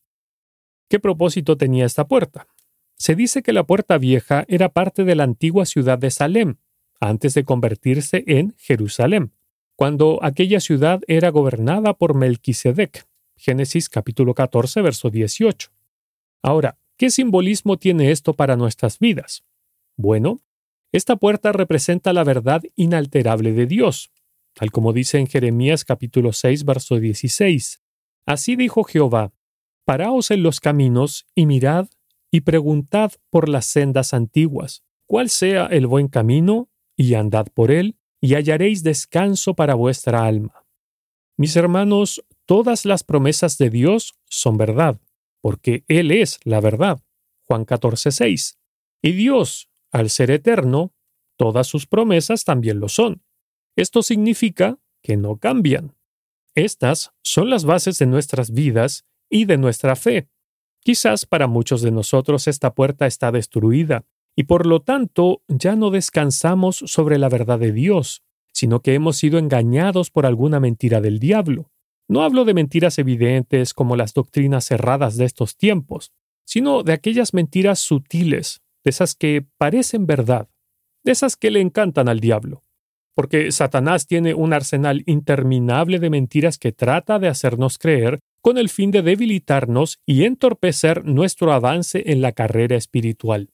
¿Qué 0.88 1.00
propósito 1.00 1.56
tenía 1.56 1.86
esta 1.86 2.06
puerta? 2.06 2.46
Se 2.96 3.14
dice 3.16 3.42
que 3.42 3.52
la 3.52 3.64
puerta 3.64 3.98
vieja 3.98 4.44
era 4.48 4.68
parte 4.68 5.04
de 5.04 5.16
la 5.16 5.24
antigua 5.24 5.66
ciudad 5.66 5.98
de 5.98 6.10
Salem, 6.10 6.56
antes 7.00 7.34
de 7.34 7.44
convertirse 7.44 8.22
en 8.26 8.54
Jerusalén, 8.56 9.32
cuando 9.74 10.20
aquella 10.22 10.60
ciudad 10.60 11.00
era 11.08 11.30
gobernada 11.30 11.94
por 11.94 12.14
Melquisedec. 12.14 13.06
Génesis 13.36 13.88
capítulo 13.88 14.34
14, 14.34 14.80
verso 14.80 15.10
18. 15.10 15.70
Ahora, 16.42 16.78
¿Qué 16.96 17.10
simbolismo 17.10 17.76
tiene 17.76 18.12
esto 18.12 18.34
para 18.34 18.56
nuestras 18.56 19.00
vidas? 19.00 19.42
Bueno, 19.96 20.40
esta 20.96 21.16
puerta 21.16 21.52
representa 21.52 22.12
la 22.12 22.24
verdad 22.24 22.62
inalterable 22.76 23.52
de 23.52 23.66
Dios, 23.66 24.10
tal 24.54 24.70
como 24.70 24.92
dice 24.92 25.18
en 25.18 25.26
Jeremías 25.26 25.84
capítulo 25.84 26.32
6, 26.32 26.64
verso 26.64 26.98
16. 26.98 27.82
Así 28.26 28.56
dijo 28.56 28.84
Jehová, 28.84 29.32
Paraos 29.84 30.30
en 30.30 30.42
los 30.42 30.60
caminos 30.60 31.26
y 31.34 31.46
mirad 31.46 31.88
y 32.30 32.40
preguntad 32.40 33.12
por 33.30 33.48
las 33.48 33.66
sendas 33.66 34.14
antiguas, 34.14 34.82
cuál 35.06 35.28
sea 35.28 35.66
el 35.66 35.86
buen 35.86 36.08
camino, 36.08 36.70
y 36.96 37.14
andad 37.14 37.46
por 37.52 37.70
él, 37.70 37.98
y 38.20 38.34
hallaréis 38.34 38.82
descanso 38.82 39.54
para 39.54 39.74
vuestra 39.74 40.24
alma. 40.24 40.64
Mis 41.36 41.56
hermanos, 41.56 42.24
todas 42.46 42.86
las 42.86 43.04
promesas 43.04 43.58
de 43.58 43.70
Dios 43.70 44.14
son 44.26 44.56
verdad 44.56 45.00
porque 45.44 45.84
Él 45.88 46.10
es 46.10 46.40
la 46.44 46.58
verdad. 46.62 47.02
Juan 47.46 47.66
14, 47.66 48.12
6. 48.12 48.58
Y 49.02 49.12
Dios, 49.12 49.68
al 49.94 50.10
ser 50.10 50.32
eterno, 50.32 50.92
todas 51.38 51.68
sus 51.68 51.86
promesas 51.86 52.44
también 52.44 52.80
lo 52.80 52.88
son. 52.88 53.22
Esto 53.76 54.02
significa 54.02 54.80
que 55.02 55.16
no 55.16 55.36
cambian. 55.36 55.94
Estas 56.56 57.12
son 57.22 57.48
las 57.48 57.64
bases 57.64 57.98
de 58.00 58.06
nuestras 58.06 58.50
vidas 58.50 59.04
y 59.30 59.44
de 59.44 59.56
nuestra 59.56 59.94
fe. 59.94 60.28
Quizás 60.80 61.26
para 61.26 61.46
muchos 61.46 61.80
de 61.80 61.92
nosotros 61.92 62.48
esta 62.48 62.74
puerta 62.74 63.06
está 63.06 63.30
destruida 63.30 64.04
y 64.34 64.44
por 64.44 64.66
lo 64.66 64.82
tanto 64.82 65.42
ya 65.46 65.76
no 65.76 65.90
descansamos 65.90 66.76
sobre 66.76 67.16
la 67.18 67.28
verdad 67.28 67.60
de 67.60 67.70
Dios, 67.70 68.24
sino 68.52 68.80
que 68.80 68.94
hemos 68.94 69.16
sido 69.16 69.38
engañados 69.38 70.10
por 70.10 70.26
alguna 70.26 70.58
mentira 70.58 71.00
del 71.00 71.20
diablo. 71.20 71.70
No 72.08 72.22
hablo 72.22 72.44
de 72.44 72.54
mentiras 72.54 72.98
evidentes 72.98 73.74
como 73.74 73.94
las 73.94 74.12
doctrinas 74.12 74.64
cerradas 74.64 75.16
de 75.16 75.24
estos 75.24 75.56
tiempos, 75.56 76.12
sino 76.44 76.82
de 76.82 76.92
aquellas 76.92 77.32
mentiras 77.32 77.78
sutiles, 77.78 78.63
de 78.84 78.90
esas 78.90 79.14
que 79.14 79.44
parecen 79.58 80.06
verdad, 80.06 80.48
de 81.02 81.12
esas 81.12 81.36
que 81.36 81.50
le 81.50 81.60
encantan 81.60 82.08
al 82.08 82.20
diablo. 82.20 82.62
Porque 83.14 83.52
Satanás 83.52 84.06
tiene 84.06 84.34
un 84.34 84.52
arsenal 84.52 85.02
interminable 85.06 85.98
de 85.98 86.10
mentiras 86.10 86.58
que 86.58 86.72
trata 86.72 87.18
de 87.18 87.28
hacernos 87.28 87.78
creer 87.78 88.18
con 88.40 88.58
el 88.58 88.68
fin 88.68 88.90
de 88.90 89.02
debilitarnos 89.02 89.98
y 90.04 90.24
entorpecer 90.24 91.04
nuestro 91.04 91.52
avance 91.52 92.02
en 92.06 92.20
la 92.20 92.32
carrera 92.32 92.76
espiritual. 92.76 93.50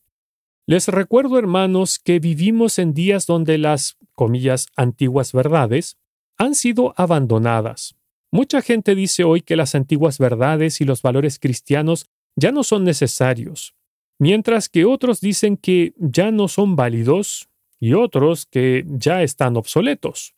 Les 0.66 0.88
recuerdo, 0.88 1.38
hermanos, 1.38 1.98
que 1.98 2.18
vivimos 2.18 2.78
en 2.78 2.94
días 2.94 3.26
donde 3.26 3.58
las, 3.58 3.96
comillas, 4.14 4.66
antiguas 4.76 5.32
verdades 5.32 5.96
han 6.38 6.54
sido 6.54 6.94
abandonadas, 6.96 7.96
Mucha 8.32 8.62
gente 8.62 8.94
dice 8.94 9.24
hoy 9.24 9.40
que 9.40 9.56
las 9.56 9.74
antiguas 9.74 10.18
verdades 10.18 10.80
y 10.80 10.84
los 10.84 11.02
valores 11.02 11.40
cristianos 11.40 12.06
ya 12.36 12.52
no 12.52 12.62
son 12.62 12.84
necesarios, 12.84 13.74
mientras 14.20 14.68
que 14.68 14.84
otros 14.84 15.20
dicen 15.20 15.56
que 15.56 15.94
ya 15.96 16.30
no 16.30 16.46
son 16.46 16.76
válidos 16.76 17.48
y 17.80 17.94
otros 17.94 18.46
que 18.46 18.84
ya 18.86 19.22
están 19.22 19.56
obsoletos. 19.56 20.34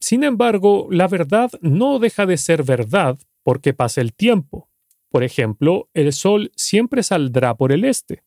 Sin 0.00 0.24
embargo, 0.24 0.88
la 0.90 1.06
verdad 1.06 1.50
no 1.60 1.98
deja 1.98 2.24
de 2.24 2.38
ser 2.38 2.64
verdad 2.64 3.18
porque 3.44 3.74
pasa 3.74 4.00
el 4.00 4.14
tiempo. 4.14 4.70
Por 5.10 5.22
ejemplo, 5.22 5.88
el 5.92 6.12
sol 6.14 6.50
siempre 6.56 7.02
saldrá 7.02 7.54
por 7.54 7.72
el 7.72 7.84
este. 7.84 8.24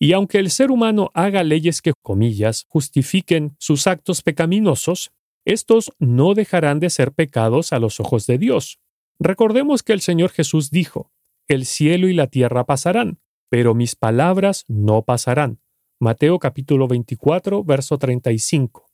Y 0.00 0.12
aunque 0.12 0.38
el 0.38 0.50
ser 0.50 0.72
humano 0.72 1.12
haga 1.14 1.44
leyes 1.44 1.80
que, 1.80 1.92
comillas, 2.02 2.66
justifiquen 2.68 3.54
sus 3.58 3.86
actos 3.86 4.22
pecaminosos, 4.22 5.12
estos 5.44 5.92
no 6.00 6.34
dejarán 6.34 6.80
de 6.80 6.90
ser 6.90 7.12
pecados 7.12 7.72
a 7.72 7.78
los 7.78 8.00
ojos 8.00 8.26
de 8.26 8.38
Dios. 8.38 8.80
Recordemos 9.20 9.84
que 9.84 9.92
el 9.92 10.00
Señor 10.00 10.30
Jesús 10.30 10.70
dijo, 10.70 11.12
El 11.46 11.64
cielo 11.64 12.08
y 12.08 12.14
la 12.14 12.26
tierra 12.26 12.64
pasarán, 12.64 13.21
pero 13.52 13.74
mis 13.74 13.96
palabras 13.96 14.64
no 14.66 15.02
pasarán. 15.02 15.60
Mateo 16.00 16.38
capítulo 16.38 16.88
24, 16.88 17.62
verso 17.62 17.98
35. 17.98 18.86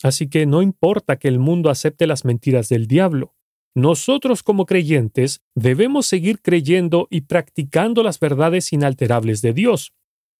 Así 0.00 0.28
que 0.28 0.46
no 0.46 0.62
importa 0.62 1.18
que 1.18 1.26
el 1.26 1.40
mundo 1.40 1.70
acepte 1.70 2.06
las 2.06 2.24
mentiras 2.24 2.68
del 2.68 2.86
diablo, 2.86 3.34
nosotros 3.74 4.44
como 4.44 4.64
creyentes 4.64 5.42
debemos 5.56 6.06
seguir 6.06 6.40
creyendo 6.40 7.08
y 7.10 7.22
practicando 7.22 8.04
las 8.04 8.20
verdades 8.20 8.72
inalterables 8.72 9.42
de 9.42 9.52
Dios. 9.52 9.92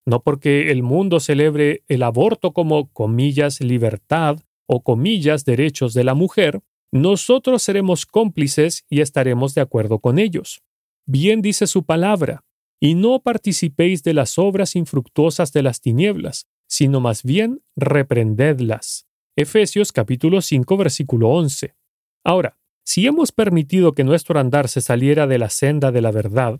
No 0.05 0.23
porque 0.23 0.71
el 0.71 0.81
mundo 0.81 1.19
celebre 1.19 1.83
el 1.89 2.03
aborto 2.03 2.53
como, 2.53 2.89
comillas, 2.93 3.59
libertad 3.59 4.39
o 4.65 4.81
comillas 4.81 5.43
derechos 5.43 5.93
de 5.93 6.05
la 6.05 6.13
mujer, 6.13 6.61
nosotros 6.93 7.63
seremos 7.63 8.05
cómplices 8.05 8.85
y 8.89 9.01
estaremos 9.01 9.55
de 9.55 9.59
acuerdo 9.59 9.99
con 9.99 10.19
ellos. 10.19 10.61
Bien 11.05 11.41
dice 11.41 11.67
su 11.67 11.83
palabra, 11.83 12.45
y 12.79 12.95
no 12.95 13.21
participéis 13.21 14.03
de 14.03 14.13
las 14.13 14.37
obras 14.37 14.75
infructuosas 14.75 15.53
de 15.53 15.63
las 15.63 15.81
tinieblas, 15.81 16.47
sino 16.67 16.99
más 16.99 17.23
bien 17.23 17.63
reprendedlas. 17.75 19.07
Efesios 19.35 19.91
capítulo 19.91 20.41
5 20.41 20.77
versículo 20.77 21.29
11. 21.29 21.75
Ahora, 22.23 22.57
si 22.83 23.07
hemos 23.07 23.31
permitido 23.31 23.93
que 23.93 24.03
nuestro 24.03 24.39
andar 24.39 24.67
se 24.69 24.81
saliera 24.81 25.27
de 25.27 25.37
la 25.37 25.49
senda 25.49 25.91
de 25.91 26.01
la 26.01 26.11
verdad, 26.11 26.59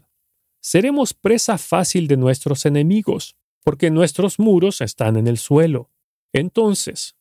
seremos 0.62 1.13
presa 1.13 1.57
fácil 1.57 2.07
de 2.07 2.17
nuestros 2.17 2.65
enemigos, 2.65 3.36
porque 3.63 3.91
nuestros 3.91 4.39
muros 4.39 4.81
están 4.81 5.17
en 5.17 5.27
el 5.27 5.38
suelo. 5.38 5.91
Entonces, 6.33 7.17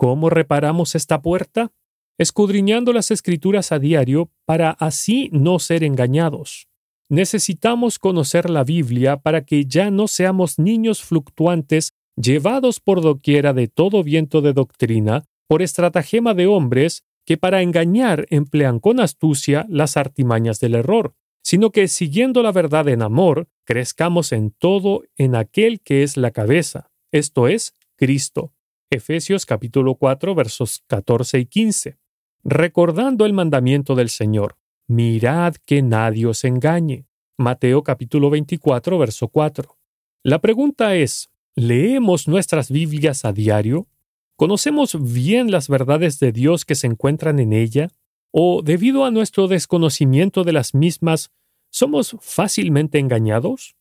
¿Cómo 0.00 0.30
reparamos 0.30 0.94
esta 0.94 1.20
puerta? 1.20 1.74
Escudriñando 2.16 2.94
las 2.94 3.10
escrituras 3.10 3.70
a 3.70 3.78
diario 3.78 4.30
para 4.46 4.70
así 4.70 5.28
no 5.30 5.58
ser 5.58 5.84
engañados. 5.84 6.69
Necesitamos 7.10 7.98
conocer 7.98 8.48
la 8.48 8.62
Biblia 8.62 9.16
para 9.16 9.44
que 9.44 9.64
ya 9.64 9.90
no 9.90 10.06
seamos 10.06 10.60
niños 10.60 11.02
fluctuantes 11.02 11.92
llevados 12.14 12.78
por 12.78 13.02
doquiera 13.02 13.52
de 13.52 13.66
todo 13.66 14.04
viento 14.04 14.40
de 14.42 14.52
doctrina 14.52 15.24
por 15.48 15.60
estratagema 15.60 16.34
de 16.34 16.46
hombres 16.46 17.02
que 17.26 17.36
para 17.36 17.62
engañar 17.62 18.26
emplean 18.30 18.78
con 18.78 19.00
astucia 19.00 19.66
las 19.68 19.96
artimañas 19.96 20.60
del 20.60 20.76
error, 20.76 21.14
sino 21.42 21.72
que 21.72 21.88
siguiendo 21.88 22.44
la 22.44 22.52
verdad 22.52 22.86
en 22.88 23.02
amor, 23.02 23.48
crezcamos 23.64 24.30
en 24.30 24.52
todo 24.52 25.02
en 25.16 25.34
aquel 25.34 25.80
que 25.80 26.04
es 26.04 26.16
la 26.16 26.30
cabeza, 26.30 26.92
esto 27.10 27.48
es, 27.48 27.74
Cristo. 27.96 28.52
Efesios 28.88 29.46
capítulo 29.46 29.96
4 29.96 30.36
versos 30.36 30.84
14 30.86 31.40
y 31.40 31.46
15. 31.46 31.98
Recordando 32.44 33.26
el 33.26 33.32
mandamiento 33.32 33.96
del 33.96 34.10
Señor, 34.10 34.59
mirad 34.90 35.54
que 35.64 35.82
nadie 35.82 36.26
os 36.26 36.42
engañe. 36.42 37.06
Mateo 37.38 37.84
capítulo 37.84 38.28
24 38.28 38.98
verso 38.98 39.28
4. 39.28 39.78
La 40.24 40.40
pregunta 40.40 40.96
es, 40.96 41.30
¿leemos 41.54 42.26
nuestras 42.26 42.72
Biblias 42.72 43.24
a 43.24 43.32
diario? 43.32 43.86
¿Conocemos 44.34 44.96
bien 45.00 45.52
las 45.52 45.68
verdades 45.68 46.18
de 46.18 46.32
Dios 46.32 46.64
que 46.64 46.74
se 46.74 46.88
encuentran 46.88 47.38
en 47.38 47.52
ella? 47.52 47.90
¿O 48.32 48.62
debido 48.62 49.04
a 49.04 49.12
nuestro 49.12 49.46
desconocimiento 49.46 50.42
de 50.42 50.54
las 50.54 50.74
mismas, 50.74 51.30
somos 51.70 52.16
fácilmente 52.20 52.98
engañados? 52.98 53.76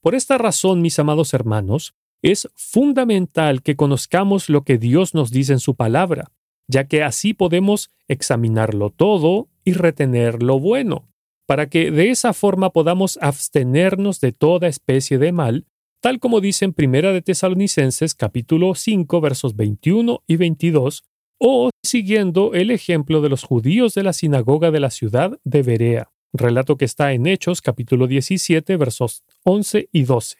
Por 0.00 0.14
esta 0.14 0.38
razón, 0.38 0.82
mis 0.82 1.00
amados 1.00 1.34
hermanos, 1.34 1.96
es 2.22 2.48
fundamental 2.54 3.60
que 3.60 3.74
conozcamos 3.74 4.48
lo 4.48 4.62
que 4.62 4.78
Dios 4.78 5.14
nos 5.14 5.32
dice 5.32 5.52
en 5.52 5.58
su 5.58 5.74
palabra, 5.74 6.30
ya 6.68 6.84
que 6.86 7.02
así 7.02 7.34
podemos 7.34 7.90
examinarlo 8.08 8.90
todo 8.90 9.48
y 9.64 9.72
retener 9.72 10.42
lo 10.42 10.58
bueno, 10.58 11.08
para 11.46 11.68
que 11.68 11.90
de 11.90 12.10
esa 12.10 12.32
forma 12.32 12.70
podamos 12.70 13.18
abstenernos 13.20 14.20
de 14.20 14.32
toda 14.32 14.68
especie 14.68 15.18
de 15.18 15.32
mal, 15.32 15.66
tal 16.00 16.20
como 16.20 16.40
dice 16.40 16.64
en 16.64 16.72
Primera 16.72 17.12
de 17.12 17.22
Tesalonicenses 17.22 18.14
capítulo 18.14 18.74
5 18.74 19.20
versos 19.20 19.56
21 19.56 20.22
y 20.26 20.36
22, 20.36 21.04
o 21.38 21.70
siguiendo 21.82 22.54
el 22.54 22.70
ejemplo 22.70 23.20
de 23.20 23.28
los 23.28 23.42
judíos 23.42 23.94
de 23.94 24.02
la 24.02 24.12
sinagoga 24.12 24.70
de 24.70 24.80
la 24.80 24.90
ciudad 24.90 25.38
de 25.44 25.62
Berea, 25.62 26.10
relato 26.32 26.76
que 26.76 26.84
está 26.84 27.12
en 27.12 27.26
Hechos 27.26 27.62
capítulo 27.62 28.06
17 28.06 28.76
versos 28.76 29.24
11 29.44 29.88
y 29.92 30.04
12. 30.04 30.38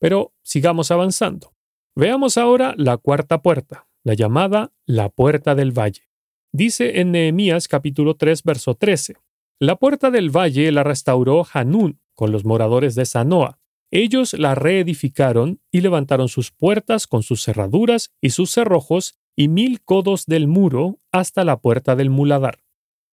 Pero 0.00 0.32
sigamos 0.42 0.90
avanzando. 0.90 1.54
Veamos 1.96 2.38
ahora 2.38 2.74
la 2.76 2.96
cuarta 2.96 3.42
puerta, 3.42 3.87
la 4.08 4.14
llamada 4.14 4.72
la 4.86 5.10
puerta 5.10 5.54
del 5.54 5.78
valle. 5.78 6.08
Dice 6.50 7.00
en 7.00 7.12
Nehemías 7.12 7.68
capítulo 7.68 8.16
3 8.16 8.42
verso 8.42 8.74
13, 8.74 9.16
La 9.60 9.76
puerta 9.76 10.10
del 10.10 10.34
valle 10.34 10.72
la 10.72 10.82
restauró 10.82 11.46
Hanún 11.52 12.00
con 12.14 12.32
los 12.32 12.46
moradores 12.46 12.94
de 12.94 13.04
Sanoa. 13.04 13.58
Ellos 13.90 14.32
la 14.32 14.54
reedificaron 14.54 15.60
y 15.70 15.82
levantaron 15.82 16.28
sus 16.28 16.50
puertas 16.52 17.06
con 17.06 17.22
sus 17.22 17.42
cerraduras 17.42 18.14
y 18.22 18.30
sus 18.30 18.50
cerrojos 18.50 19.18
y 19.36 19.48
mil 19.48 19.82
codos 19.82 20.24
del 20.24 20.48
muro 20.48 21.00
hasta 21.12 21.44
la 21.44 21.60
puerta 21.60 21.94
del 21.94 22.08
muladar. 22.08 22.60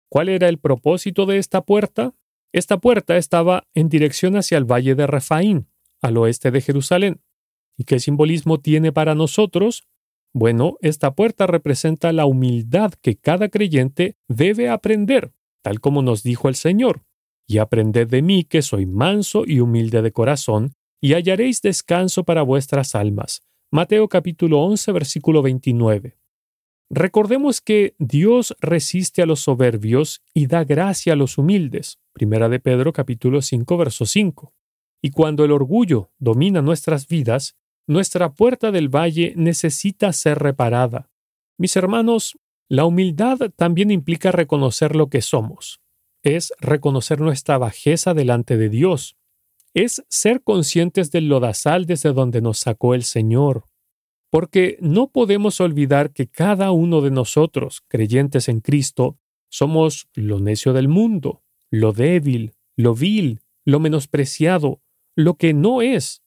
¿Cuál 0.07 0.29
era 0.29 0.47
el 0.47 0.59
propósito 0.59 1.25
de 1.25 1.39
esta 1.39 1.65
puerta? 1.65 2.13
Esta 2.53 2.77
puerta 2.77 3.17
estaba 3.17 3.67
en 3.73 3.89
dirección 3.89 4.37
hacia 4.37 4.57
el 4.57 4.63
valle 4.63 4.95
de 4.95 5.07
Refaín, 5.07 5.67
al 6.01 6.15
oeste 6.15 6.51
de 6.51 6.61
Jerusalén. 6.61 7.21
¿Y 7.75 7.83
qué 7.83 7.99
simbolismo 7.99 8.61
tiene 8.61 8.93
para 8.93 9.13
nosotros? 9.13 9.83
Bueno, 10.37 10.75
esta 10.81 11.15
puerta 11.15 11.47
representa 11.47 12.11
la 12.11 12.25
humildad 12.25 12.91
que 13.01 13.15
cada 13.15 13.47
creyente 13.47 14.17
debe 14.27 14.67
aprender, 14.67 15.31
tal 15.61 15.79
como 15.79 16.01
nos 16.01 16.23
dijo 16.23 16.49
el 16.49 16.55
Señor. 16.55 17.05
Y 17.47 17.59
aprended 17.59 18.09
de 18.09 18.21
mí 18.21 18.43
que 18.43 18.61
soy 18.61 18.85
manso 18.85 19.45
y 19.47 19.61
humilde 19.61 20.01
de 20.01 20.11
corazón, 20.11 20.73
y 20.99 21.13
hallaréis 21.13 21.61
descanso 21.61 22.25
para 22.25 22.41
vuestras 22.41 22.95
almas. 22.95 23.43
Mateo 23.71 24.09
capítulo 24.09 24.59
11 24.59 24.91
versículo 24.91 25.41
29. 25.41 26.17
Recordemos 26.89 27.61
que 27.61 27.95
Dios 27.97 28.57
resiste 28.59 29.21
a 29.21 29.25
los 29.25 29.39
soberbios 29.39 30.21
y 30.33 30.47
da 30.47 30.65
gracia 30.65 31.13
a 31.13 31.15
los 31.15 31.37
humildes. 31.37 31.97
Primera 32.11 32.49
de 32.49 32.59
Pedro 32.59 32.91
capítulo 32.91 33.41
5 33.41 33.77
verso 33.77 34.05
5. 34.05 34.53
Y 35.01 35.11
cuando 35.11 35.45
el 35.45 35.53
orgullo 35.53 36.11
domina 36.19 36.61
nuestras 36.61 37.07
vidas, 37.07 37.55
nuestra 37.87 38.33
puerta 38.33 38.71
del 38.71 38.89
valle 38.89 39.33
necesita 39.35 40.11
ser 40.13 40.39
reparada. 40.39 41.09
Mis 41.57 41.75
hermanos, 41.75 42.37
la 42.67 42.85
humildad 42.85 43.37
también 43.55 43.91
implica 43.91 44.31
reconocer 44.31 44.95
lo 44.95 45.09
que 45.09 45.21
somos. 45.21 45.79
Es 46.23 46.51
reconocer 46.59 47.21
nuestra 47.21 47.57
bajeza 47.57 48.13
delante 48.13 48.57
de 48.57 48.69
Dios. 48.69 49.15
Es 49.73 50.03
ser 50.09 50.41
conscientes 50.41 51.11
del 51.11 51.27
lodazal 51.27 51.85
desde 51.85 52.11
donde 52.11 52.41
nos 52.41 52.57
sacó 52.57 52.95
el 52.95 53.03
Señor. 53.03 53.65
Porque 54.31 54.77
no 54.81 55.11
podemos 55.11 55.61
olvidar 55.61 56.11
que 56.11 56.27
cada 56.27 56.71
uno 56.71 57.01
de 57.01 57.11
nosotros, 57.11 57.83
creyentes 57.87 58.49
en 58.49 58.61
Cristo, 58.61 59.19
somos 59.49 60.09
lo 60.13 60.39
necio 60.39 60.73
del 60.73 60.87
mundo, 60.87 61.43
lo 61.71 61.93
débil, 61.93 62.55
lo 62.75 62.95
vil, 62.95 63.41
lo 63.63 63.79
menospreciado, 63.79 64.81
lo 65.15 65.35
que 65.35 65.53
no 65.53 65.81
es, 65.81 66.24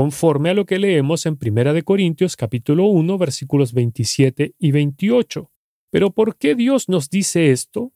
conforme 0.00 0.48
a 0.48 0.54
lo 0.54 0.64
que 0.64 0.78
leemos 0.78 1.26
en 1.26 1.36
1 1.38 1.74
de 1.74 1.82
Corintios 1.82 2.34
capítulo 2.34 2.86
1 2.86 3.18
versículos 3.18 3.74
27 3.74 4.54
y 4.58 4.70
28. 4.72 5.52
Pero 5.90 6.10
¿por 6.12 6.36
qué 6.36 6.54
Dios 6.54 6.88
nos 6.88 7.10
dice 7.10 7.50
esto? 7.50 7.92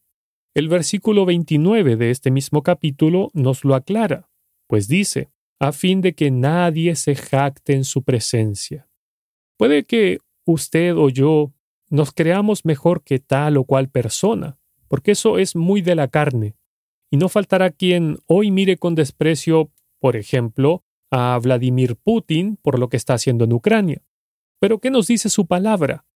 El 0.52 0.68
versículo 0.68 1.24
29 1.24 1.96
de 1.96 2.10
este 2.10 2.30
mismo 2.30 2.62
capítulo 2.62 3.30
nos 3.32 3.64
lo 3.64 3.74
aclara, 3.74 4.28
pues 4.66 4.86
dice, 4.86 5.30
a 5.58 5.72
fin 5.72 6.02
de 6.02 6.14
que 6.14 6.30
nadie 6.30 6.94
se 6.94 7.14
jacte 7.14 7.72
en 7.72 7.84
su 7.84 8.02
presencia. 8.02 8.86
Puede 9.56 9.84
que 9.84 10.18
usted 10.44 10.94
o 10.98 11.08
yo 11.08 11.54
nos 11.88 12.12
creamos 12.12 12.66
mejor 12.66 13.02
que 13.02 13.18
tal 13.18 13.56
o 13.56 13.64
cual 13.64 13.88
persona, 13.88 14.58
porque 14.88 15.12
eso 15.12 15.38
es 15.38 15.56
muy 15.56 15.80
de 15.80 15.94
la 15.94 16.08
carne, 16.08 16.54
y 17.10 17.16
no 17.16 17.30
faltará 17.30 17.70
quien 17.70 18.18
hoy 18.26 18.50
mire 18.50 18.76
con 18.76 18.94
desprecio 18.94 19.70
por 20.04 20.16
ejemplo, 20.16 20.83
a 21.16 21.38
Vladimir 21.38 21.94
Putin 21.94 22.56
por 22.56 22.80
lo 22.80 22.88
que 22.88 22.96
está 22.96 23.14
haciendo 23.14 23.44
en 23.44 23.52
Ucrania. 23.52 24.02
Pero 24.58 24.80
¿qué 24.80 24.90
nos 24.90 25.06
dice 25.06 25.28
su 25.28 25.46
palabra? 25.46 26.06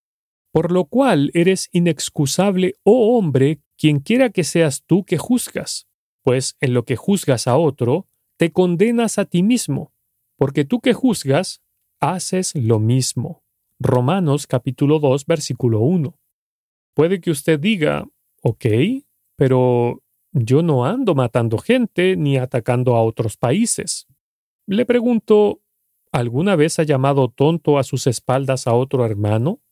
Por 0.50 0.72
lo 0.72 0.86
cual 0.86 1.30
eres 1.34 1.68
inexcusable, 1.70 2.74
oh 2.82 3.16
hombre, 3.16 3.60
quien 3.76 4.00
quiera 4.00 4.30
que 4.30 4.42
seas 4.42 4.82
tú 4.84 5.04
que 5.04 5.16
juzgas, 5.16 5.86
pues 6.24 6.56
en 6.60 6.74
lo 6.74 6.84
que 6.84 6.96
juzgas 6.96 7.46
a 7.46 7.56
otro, 7.56 8.08
te 8.38 8.50
condenas 8.50 9.18
a 9.18 9.24
ti 9.24 9.44
mismo, 9.44 9.92
porque 10.36 10.64
tú 10.64 10.80
que 10.80 10.94
juzgas, 10.94 11.62
haces 12.00 12.56
lo 12.56 12.80
mismo. 12.80 13.44
Romanos 13.78 14.48
capítulo 14.48 14.98
2, 14.98 15.26
versículo 15.26 15.78
1. 15.78 16.18
Puede 16.94 17.20
que 17.20 17.30
usted 17.30 17.60
diga, 17.60 18.04
ok, 18.42 18.66
pero 19.36 20.02
yo 20.32 20.64
no 20.64 20.84
ando 20.84 21.14
matando 21.14 21.58
gente 21.58 22.16
ni 22.16 22.36
atacando 22.36 22.96
a 22.96 23.04
otros 23.04 23.36
países. 23.36 24.08
Le 24.70 24.84
pregunto, 24.84 25.62
¿alguna 26.12 26.54
vez 26.54 26.78
ha 26.78 26.82
llamado 26.82 27.28
tonto 27.28 27.78
a 27.78 27.84
sus 27.84 28.06
espaldas 28.06 28.66
a 28.66 28.74
otro 28.74 29.06
hermano? 29.06 29.62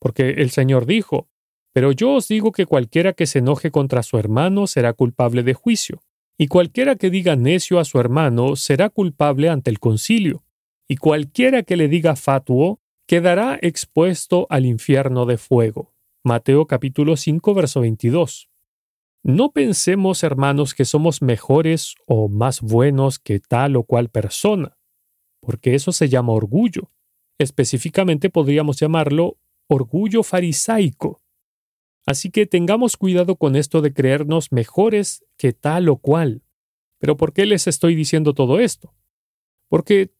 Porque 0.00 0.30
el 0.30 0.50
Señor 0.50 0.86
dijo, 0.86 1.28
pero 1.72 1.92
yo 1.92 2.14
os 2.14 2.26
digo 2.26 2.50
que 2.50 2.66
cualquiera 2.66 3.12
que 3.12 3.26
se 3.26 3.38
enoje 3.38 3.70
contra 3.70 4.02
su 4.02 4.18
hermano 4.18 4.66
será 4.66 4.92
culpable 4.92 5.44
de 5.44 5.54
juicio, 5.54 6.02
y 6.36 6.48
cualquiera 6.48 6.96
que 6.96 7.10
diga 7.10 7.36
necio 7.36 7.78
a 7.78 7.84
su 7.84 8.00
hermano 8.00 8.56
será 8.56 8.90
culpable 8.90 9.50
ante 9.50 9.70
el 9.70 9.78
concilio, 9.78 10.42
y 10.88 10.96
cualquiera 10.96 11.62
que 11.62 11.76
le 11.76 11.86
diga 11.86 12.16
fatuo 12.16 12.80
quedará 13.06 13.56
expuesto 13.62 14.48
al 14.50 14.66
infierno 14.66 15.26
de 15.26 15.38
fuego. 15.38 15.94
Mateo 16.24 16.66
capítulo 16.66 17.16
5 17.16 17.54
verso 17.54 17.82
22. 17.82 18.50
No 19.26 19.52
pensemos, 19.52 20.22
hermanos, 20.22 20.74
que 20.74 20.84
somos 20.84 21.22
mejores 21.22 21.94
o 22.06 22.28
más 22.28 22.60
buenos 22.60 23.18
que 23.18 23.40
tal 23.40 23.74
o 23.76 23.84
cual 23.84 24.10
persona, 24.10 24.76
porque 25.40 25.74
eso 25.74 25.92
se 25.92 26.10
llama 26.10 26.34
orgullo. 26.34 26.92
Específicamente 27.38 28.28
podríamos 28.28 28.78
llamarlo 28.78 29.38
orgullo 29.66 30.22
farisaico. 30.24 31.22
Así 32.04 32.30
que 32.30 32.44
tengamos 32.44 32.98
cuidado 32.98 33.36
con 33.36 33.56
esto 33.56 33.80
de 33.80 33.94
creernos 33.94 34.52
mejores 34.52 35.24
que 35.38 35.54
tal 35.54 35.88
o 35.88 35.96
cual. 35.96 36.42
Pero 36.98 37.16
¿por 37.16 37.32
qué 37.32 37.46
les 37.46 37.66
estoy 37.66 37.94
diciendo 37.94 38.34
todo 38.34 38.60
esto? 38.60 38.94
Porque 39.70 40.12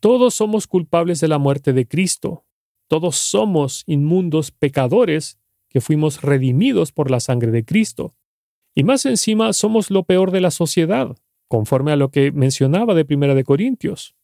todos 0.00 0.34
somos 0.34 0.66
culpables 0.66 1.20
de 1.20 1.28
la 1.28 1.38
muerte 1.38 1.72
de 1.72 1.86
Cristo. 1.86 2.44
Todos 2.88 3.18
somos 3.18 3.84
inmundos 3.86 4.50
pecadores 4.50 5.38
que 5.68 5.80
fuimos 5.80 6.22
redimidos 6.22 6.90
por 6.90 7.08
la 7.08 7.20
sangre 7.20 7.52
de 7.52 7.64
Cristo. 7.64 8.16
Y 8.78 8.84
más 8.84 9.04
encima 9.06 9.52
somos 9.54 9.90
lo 9.90 10.04
peor 10.04 10.30
de 10.30 10.40
la 10.40 10.52
sociedad, 10.52 11.16
conforme 11.48 11.90
a 11.90 11.96
lo 11.96 12.12
que 12.12 12.30
mencionaba 12.30 12.94
de 12.94 13.04
Primera 13.04 13.34
de 13.34 13.42
Corintios. 13.42 14.14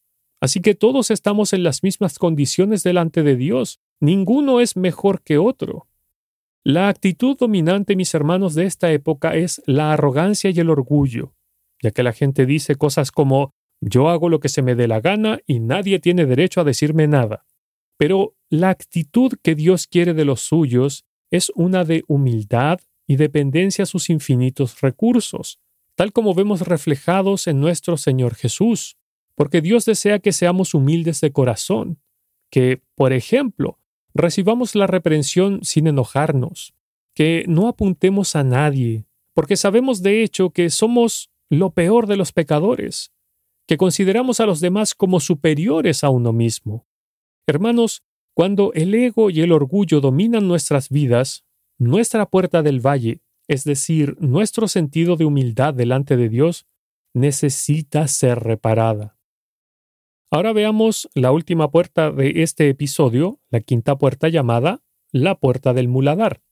Así 0.41 0.61
que 0.61 0.77
todos 0.77 1.11
estamos 1.11 1.53
en 1.53 1.65
las 1.65 1.83
mismas 1.83 2.21
condiciones 2.21 2.85
delante 2.85 3.25
de 3.25 3.35
Dios. 3.35 3.81
Ninguno 3.99 4.61
es 4.61 4.77
mejor 4.77 5.23
que 5.23 5.39
otro. 5.39 5.89
La 6.63 6.87
actitud 6.87 7.37
dominante, 7.37 7.97
mis 7.97 8.15
hermanos, 8.15 8.55
de 8.55 8.67
esta 8.67 8.93
época 8.93 9.35
es 9.35 9.61
la 9.67 9.93
arrogancia 9.93 10.51
y 10.51 10.61
el 10.61 10.71
orgullo, 10.71 11.35
ya 11.83 11.91
que 11.91 12.05
la 12.05 12.13
gente 12.13 12.47
dice 12.47 12.77
cosas 12.77 13.11
como 13.11 13.51
yo 13.81 14.09
hago 14.09 14.29
lo 14.29 14.39
que 14.39 14.49
se 14.49 14.63
me 14.63 14.77
dé 14.77 14.87
la 14.87 15.01
gana 15.01 15.41
y 15.49 15.59
nadie 15.59 15.99
tiene 15.99 16.27
derecho 16.27 16.61
a 16.61 16.65
decirme 16.65 17.09
nada. 17.09 17.45
Pero 17.99 18.37
la 18.51 18.71
actitud 18.71 19.33
que 19.43 19.57
Dios 19.57 19.89
quiere 19.89 20.15
de 20.15 20.25
los 20.25 20.43
suyos 20.43 21.07
es 21.33 21.51
una 21.57 21.83
de 21.83 22.05
humildad 22.07 22.79
y 23.07 23.17
dependencia 23.17 23.85
a 23.85 23.87
sus 23.87 24.11
infinitos 24.11 24.81
recursos, 24.81 25.61
tal 25.95 26.13
como 26.13 26.35
vemos 26.35 26.63
reflejados 26.63 27.47
en 27.47 27.61
nuestro 27.61 27.97
Señor 27.97 28.35
Jesús, 28.35 28.97
porque 29.35 29.61
Dios 29.61 29.85
desea 29.85 30.19
que 30.19 30.33
seamos 30.33 30.75
humildes 30.75 31.21
de 31.21 31.33
corazón, 31.33 32.01
que, 32.51 32.83
por 32.95 33.13
ejemplo, 33.13 33.79
recibamos 34.15 34.75
la 34.75 34.87
reprensión 34.87 35.61
sin 35.63 35.87
enojarnos, 35.87 36.75
que 37.15 37.45
no 37.49 37.69
apuntemos 37.69 38.37
a 38.37 38.45
nadie, 38.45 39.07
porque 39.35 39.57
sabemos 39.57 40.03
de 40.03 40.23
hecho 40.23 40.51
que 40.51 40.71
somos 40.71 41.31
lo 41.51 41.71
peor 41.71 42.07
de 42.07 42.17
los 42.17 42.33
pecadores, 42.33 43.13
que 43.67 43.77
consideramos 43.77 44.41
a 44.41 44.47
los 44.47 44.61
demás 44.61 44.95
como 44.95 45.21
superiores 45.21 46.05
a 46.05 46.11
uno 46.11 46.33
mismo. 46.33 46.87
Hermanos, 47.47 48.03
cuando 48.35 48.73
el 48.75 48.95
ego 48.95 49.31
y 49.31 49.41
el 49.41 49.53
orgullo 49.53 50.01
dominan 50.01 50.49
nuestras 50.49 50.89
vidas, 50.89 51.45
nuestra 51.79 52.27
puerta 52.27 52.63
del 52.63 52.85
valle, 52.85 53.21
es 53.49 53.65
decir, 53.65 54.17
nuestro 54.21 54.69
sentido 54.69 55.17
de 55.17 55.25
humildad 55.25 55.75
delante 55.75 56.17
de 56.17 56.29
Dios, 56.29 56.67
necesita 57.15 58.09
ser 58.09 58.41
reparada. 58.41 59.17
Ahora 60.31 60.53
veamos 60.53 61.09
la 61.15 61.31
última 61.31 61.71
puerta 61.71 62.11
de 62.11 62.43
este 62.43 62.69
episodio, 62.69 63.41
la 63.51 63.61
quinta 63.61 63.97
puerta 63.97 64.29
llamada 64.29 64.85
la 65.15 65.39
puerta 65.39 65.73
del 65.73 65.87
muladar. 65.87 66.43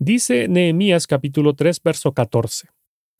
Dice 0.00 0.48
Nehemías 0.48 1.06
capítulo 1.06 1.54
3 1.54 1.80
verso 1.80 2.12
14. 2.12 2.68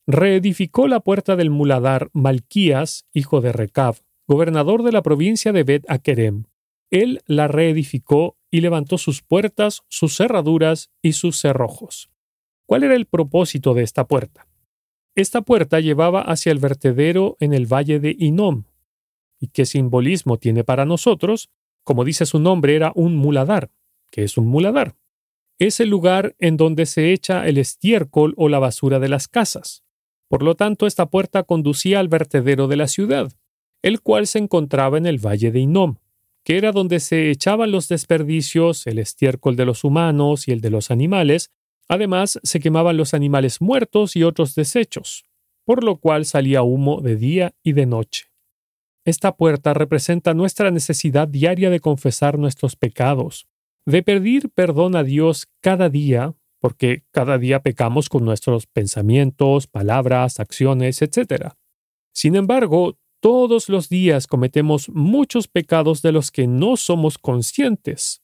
Reedificó 0.08 0.88
la 0.88 0.98
puerta 0.98 1.36
del 1.36 1.48
muladar 1.48 2.10
Malquías, 2.12 3.06
hijo 3.12 3.40
de 3.40 3.52
Recab, 3.52 3.94
gobernador 4.26 4.82
de 4.82 4.90
la 4.90 5.02
provincia 5.02 5.52
de 5.52 5.62
Bet 5.62 5.88
Akerem. 5.88 6.46
Él 6.90 7.22
la 7.26 7.46
reedificó 7.46 8.36
y 8.50 8.60
levantó 8.60 8.98
sus 8.98 9.22
puertas, 9.22 9.82
sus 9.88 10.16
cerraduras 10.16 10.90
y 11.02 11.12
sus 11.12 11.38
cerrojos. 11.40 12.10
¿Cuál 12.66 12.84
era 12.84 12.94
el 12.94 13.06
propósito 13.06 13.74
de 13.74 13.82
esta 13.82 14.06
puerta? 14.06 14.46
Esta 15.14 15.42
puerta 15.42 15.80
llevaba 15.80 16.22
hacia 16.22 16.52
el 16.52 16.58
vertedero 16.58 17.36
en 17.40 17.52
el 17.52 17.66
valle 17.66 18.00
de 18.00 18.14
Inom. 18.18 18.64
¿Y 19.38 19.48
qué 19.48 19.66
simbolismo 19.66 20.36
tiene 20.38 20.64
para 20.64 20.84
nosotros? 20.84 21.50
Como 21.84 22.04
dice 22.04 22.26
su 22.26 22.38
nombre, 22.38 22.76
era 22.76 22.92
un 22.94 23.16
muladar. 23.16 23.70
¿Qué 24.10 24.24
es 24.24 24.36
un 24.36 24.46
muladar? 24.46 24.96
Es 25.58 25.80
el 25.80 25.88
lugar 25.88 26.36
en 26.38 26.56
donde 26.56 26.86
se 26.86 27.12
echa 27.12 27.46
el 27.46 27.58
estiércol 27.58 28.34
o 28.36 28.48
la 28.48 28.58
basura 28.58 28.98
de 28.98 29.08
las 29.08 29.28
casas. 29.28 29.82
Por 30.28 30.42
lo 30.42 30.54
tanto, 30.54 30.86
esta 30.86 31.06
puerta 31.06 31.42
conducía 31.42 31.98
al 32.00 32.08
vertedero 32.08 32.68
de 32.68 32.76
la 32.76 32.86
ciudad, 32.86 33.32
el 33.82 34.00
cual 34.00 34.26
se 34.26 34.38
encontraba 34.38 34.96
en 34.96 35.06
el 35.06 35.18
valle 35.18 35.50
de 35.50 35.60
Inom, 35.60 35.96
que 36.44 36.57
era 36.57 36.72
donde 36.72 37.00
se 37.00 37.31
echaban 37.31 37.70
los 37.70 37.88
desperdicios, 37.88 38.87
el 38.87 38.98
estiércol 38.98 39.57
de 39.57 39.66
los 39.66 39.85
humanos 39.85 40.48
y 40.48 40.53
el 40.53 40.61
de 40.61 40.70
los 40.70 40.90
animales, 40.90 41.50
además 41.88 42.38
se 42.42 42.61
quemaban 42.61 42.96
los 42.96 43.14
animales 43.14 43.61
muertos 43.61 44.16
y 44.16 44.22
otros 44.22 44.55
desechos, 44.55 45.24
por 45.64 45.85
lo 45.85 45.96
cual 45.96 46.24
salía 46.24 46.62
humo 46.62 47.00
de 47.00 47.16
día 47.16 47.53
y 47.62 47.72
de 47.72 47.87
noche. 47.87 48.26
Esta 49.05 49.37
puerta 49.37 49.74
representa 49.74 50.35
nuestra 50.35 50.70
necesidad 50.70 51.29
diaria 51.29 51.70
de 51.70 51.81
confesar 51.81 52.38
nuestros 52.38 52.76
pecados, 52.76 53.46
de 53.87 54.03
pedir 54.03 54.50
perdón 54.50 54.94
a 54.94 55.03
Dios 55.03 55.48
cada 55.61 55.88
día 55.88 56.35
porque 56.61 57.05
cada 57.11 57.38
día 57.38 57.62
pecamos 57.62 58.09
con 58.09 58.24
nuestros 58.24 58.66
pensamientos, 58.66 59.66
palabras, 59.66 60.38
acciones, 60.38 61.00
etc. 61.03 61.55
Sin 62.12 62.37
embargo, 62.37 62.98
todos 63.20 63.68
los 63.68 63.88
días 63.88 64.26
cometemos 64.26 64.88
muchos 64.88 65.46
pecados 65.46 66.02
de 66.02 66.12
los 66.12 66.30
que 66.30 66.46
no 66.46 66.76
somos 66.76 67.18
conscientes. 67.18 68.22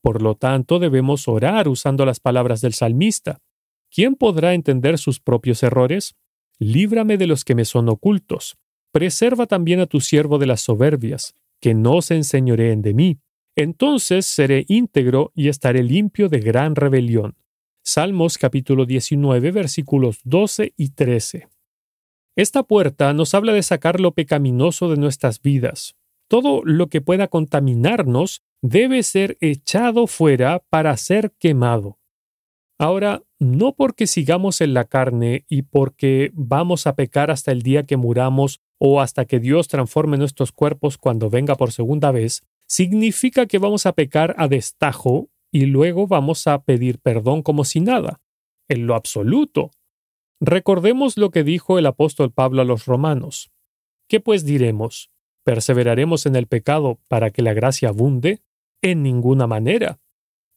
Por 0.00 0.22
lo 0.22 0.36
tanto, 0.36 0.78
debemos 0.78 1.26
orar 1.26 1.68
usando 1.68 2.06
las 2.06 2.20
palabras 2.20 2.60
del 2.60 2.72
salmista. 2.72 3.40
¿Quién 3.90 4.14
podrá 4.14 4.54
entender 4.54 4.98
sus 4.98 5.20
propios 5.20 5.62
errores? 5.62 6.14
Líbrame 6.58 7.18
de 7.18 7.26
los 7.26 7.44
que 7.44 7.54
me 7.54 7.64
son 7.64 7.88
ocultos. 7.88 8.56
Preserva 8.92 9.46
también 9.46 9.80
a 9.80 9.86
tu 9.86 10.00
siervo 10.00 10.38
de 10.38 10.46
las 10.46 10.60
soberbias, 10.60 11.34
que 11.60 11.74
no 11.74 12.00
se 12.02 12.14
enseñoreen 12.14 12.82
de 12.82 12.94
mí. 12.94 13.18
Entonces 13.56 14.26
seré 14.26 14.64
íntegro 14.68 15.32
y 15.34 15.48
estaré 15.48 15.82
limpio 15.82 16.28
de 16.28 16.38
gran 16.40 16.76
rebelión. 16.76 17.36
Salmos 17.82 18.38
capítulo 18.38 18.86
19 18.86 19.50
versículos 19.50 20.20
12 20.24 20.72
y 20.76 20.90
13. 20.90 21.48
Esta 22.36 22.64
puerta 22.64 23.14
nos 23.14 23.32
habla 23.32 23.54
de 23.54 23.62
sacar 23.62 23.98
lo 23.98 24.12
pecaminoso 24.12 24.90
de 24.90 24.98
nuestras 24.98 25.40
vidas. 25.40 25.96
Todo 26.28 26.60
lo 26.64 26.88
que 26.88 27.00
pueda 27.00 27.28
contaminarnos 27.28 28.42
debe 28.60 29.02
ser 29.02 29.38
echado 29.40 30.06
fuera 30.06 30.62
para 30.68 30.94
ser 30.98 31.32
quemado. 31.38 31.98
Ahora, 32.78 33.22
no 33.38 33.74
porque 33.74 34.06
sigamos 34.06 34.60
en 34.60 34.74
la 34.74 34.84
carne 34.84 35.46
y 35.48 35.62
porque 35.62 36.30
vamos 36.34 36.86
a 36.86 36.94
pecar 36.94 37.30
hasta 37.30 37.52
el 37.52 37.62
día 37.62 37.84
que 37.84 37.96
muramos 37.96 38.60
o 38.78 39.00
hasta 39.00 39.24
que 39.24 39.40
Dios 39.40 39.68
transforme 39.68 40.18
nuestros 40.18 40.52
cuerpos 40.52 40.98
cuando 40.98 41.30
venga 41.30 41.54
por 41.54 41.72
segunda 41.72 42.10
vez, 42.10 42.42
significa 42.68 43.46
que 43.46 43.58
vamos 43.58 43.86
a 43.86 43.92
pecar 43.92 44.34
a 44.36 44.46
destajo 44.46 45.30
y 45.50 45.64
luego 45.64 46.06
vamos 46.06 46.46
a 46.46 46.62
pedir 46.62 46.98
perdón 46.98 47.40
como 47.40 47.64
si 47.64 47.80
nada, 47.80 48.20
en 48.68 48.86
lo 48.86 48.94
absoluto. 48.94 49.70
Recordemos 50.40 51.16
lo 51.16 51.30
que 51.30 51.44
dijo 51.44 51.78
el 51.78 51.86
apóstol 51.86 52.30
Pablo 52.30 52.62
a 52.62 52.64
los 52.64 52.84
romanos. 52.84 53.50
¿Qué 54.06 54.20
pues 54.20 54.44
diremos? 54.44 55.10
¿Perseveraremos 55.44 56.26
en 56.26 56.36
el 56.36 56.46
pecado 56.46 57.00
para 57.08 57.30
que 57.30 57.42
la 57.42 57.54
gracia 57.54 57.88
abunde? 57.88 58.42
En 58.82 59.02
ninguna 59.02 59.46
manera. 59.46 59.98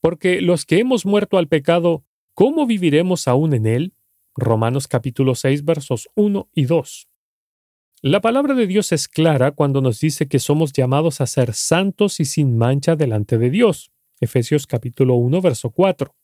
Porque 0.02 0.42
los 0.42 0.66
que 0.66 0.80
hemos 0.80 1.06
muerto 1.06 1.38
al 1.38 1.48
pecado, 1.48 2.04
¿cómo 2.34 2.66
viviremos 2.68 3.28
aún 3.28 3.54
en 3.54 3.66
él? 3.66 3.94
Romanos 4.36 4.88
capítulo 4.88 5.36
6 5.36 5.64
versos 5.64 6.10
1 6.16 6.50
y 6.54 6.66
2. 6.66 7.08
La 8.02 8.22
palabra 8.22 8.54
de 8.54 8.68
Dios 8.68 8.92
es 8.92 9.08
clara 9.08 9.52
cuando 9.52 9.82
nos 9.82 10.00
dice 10.00 10.28
que 10.28 10.40
somos 10.40 10.74
llamados 10.74 11.22
a 11.22 11.28
ser 11.28 11.54
santos 11.54 12.20
y 12.20 12.26
sin 12.26 12.58
mancha 12.58 12.96
delante 12.96 13.38
de 13.38 13.50
Dios. 13.50 13.92
Efesios 14.22 14.68
capítulo 14.68 15.16
1, 15.16 15.42
verso 15.42 15.70
4. 15.70 16.16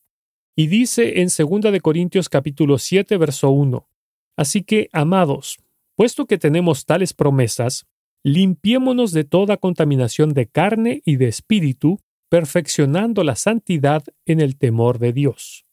Y 0.56 0.68
dice 0.68 1.22
en 1.22 1.28
2 1.28 1.72
de 1.72 1.82
Corintios 1.82 2.30
capítulo 2.30 2.78
7, 2.78 3.18
verso 3.18 3.50
1. 3.50 3.90
Así 4.38 4.64
que, 4.64 4.90
amados, 4.94 5.58
puesto 5.96 6.26
que 6.26 6.38
tenemos 6.38 6.86
tales 6.86 7.14
promesas, 7.14 7.86
limpiémonos 8.24 9.12
de 9.12 9.26
toda 9.26 9.58
contaminación 9.58 10.34
de 10.34 10.48
carne 10.48 11.02
y 11.06 11.18
de 11.18 11.28
espíritu, 11.28 12.00
perfeccionando 12.30 13.24
la 13.24 13.36
santidad 13.36 14.04
en 14.26 14.40
el 14.40 14.58
temor 14.58 14.98
de 14.98 15.14
Dios. 15.14 15.66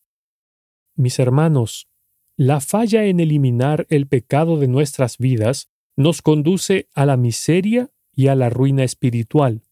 Mis 0.97 1.19
hermanos, 1.19 1.89
la 2.37 2.61
falla 2.61 3.05
en 3.05 3.21
eliminar 3.21 3.87
el 3.89 4.09
pecado 4.09 4.59
de 4.59 4.69
nuestras 4.69 5.19
vidas 5.19 5.69
nos 5.97 6.23
conduce 6.23 6.89
a 6.95 7.07
la 7.07 7.17
miseria 7.17 7.91
y 8.15 8.27
a 8.27 8.35
la 8.35 8.51
ruina 8.51 8.83
espiritual. 8.83 9.63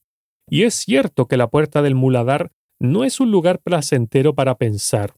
Y 0.48 0.62
es 0.62 0.74
cierto 0.74 1.26
que 1.26 1.36
la 1.36 1.48
puerta 1.50 1.82
del 1.82 1.94
muladar 1.94 2.52
no 2.80 3.04
es 3.04 3.20
un 3.20 3.30
lugar 3.30 3.60
placentero 3.60 4.34
para 4.34 4.56
pensar, 4.56 5.14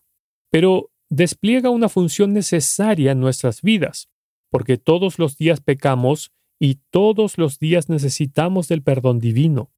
pero 0.51 0.91
despliega 1.09 1.71
una 1.71 1.89
función 1.89 2.33
necesaria 2.33 3.13
en 3.13 3.21
nuestras 3.21 3.63
vidas, 3.63 4.09
porque 4.51 4.77
todos 4.77 5.19
los 5.19 5.37
días 5.37 5.61
pecamos 5.61 6.33
y 6.61 6.81
todos 6.91 7.39
los 7.39 7.59
días 7.59 7.89
necesitamos 7.89 8.69
del 8.69 8.83
perdón 8.83 9.19
divino. 9.19 9.71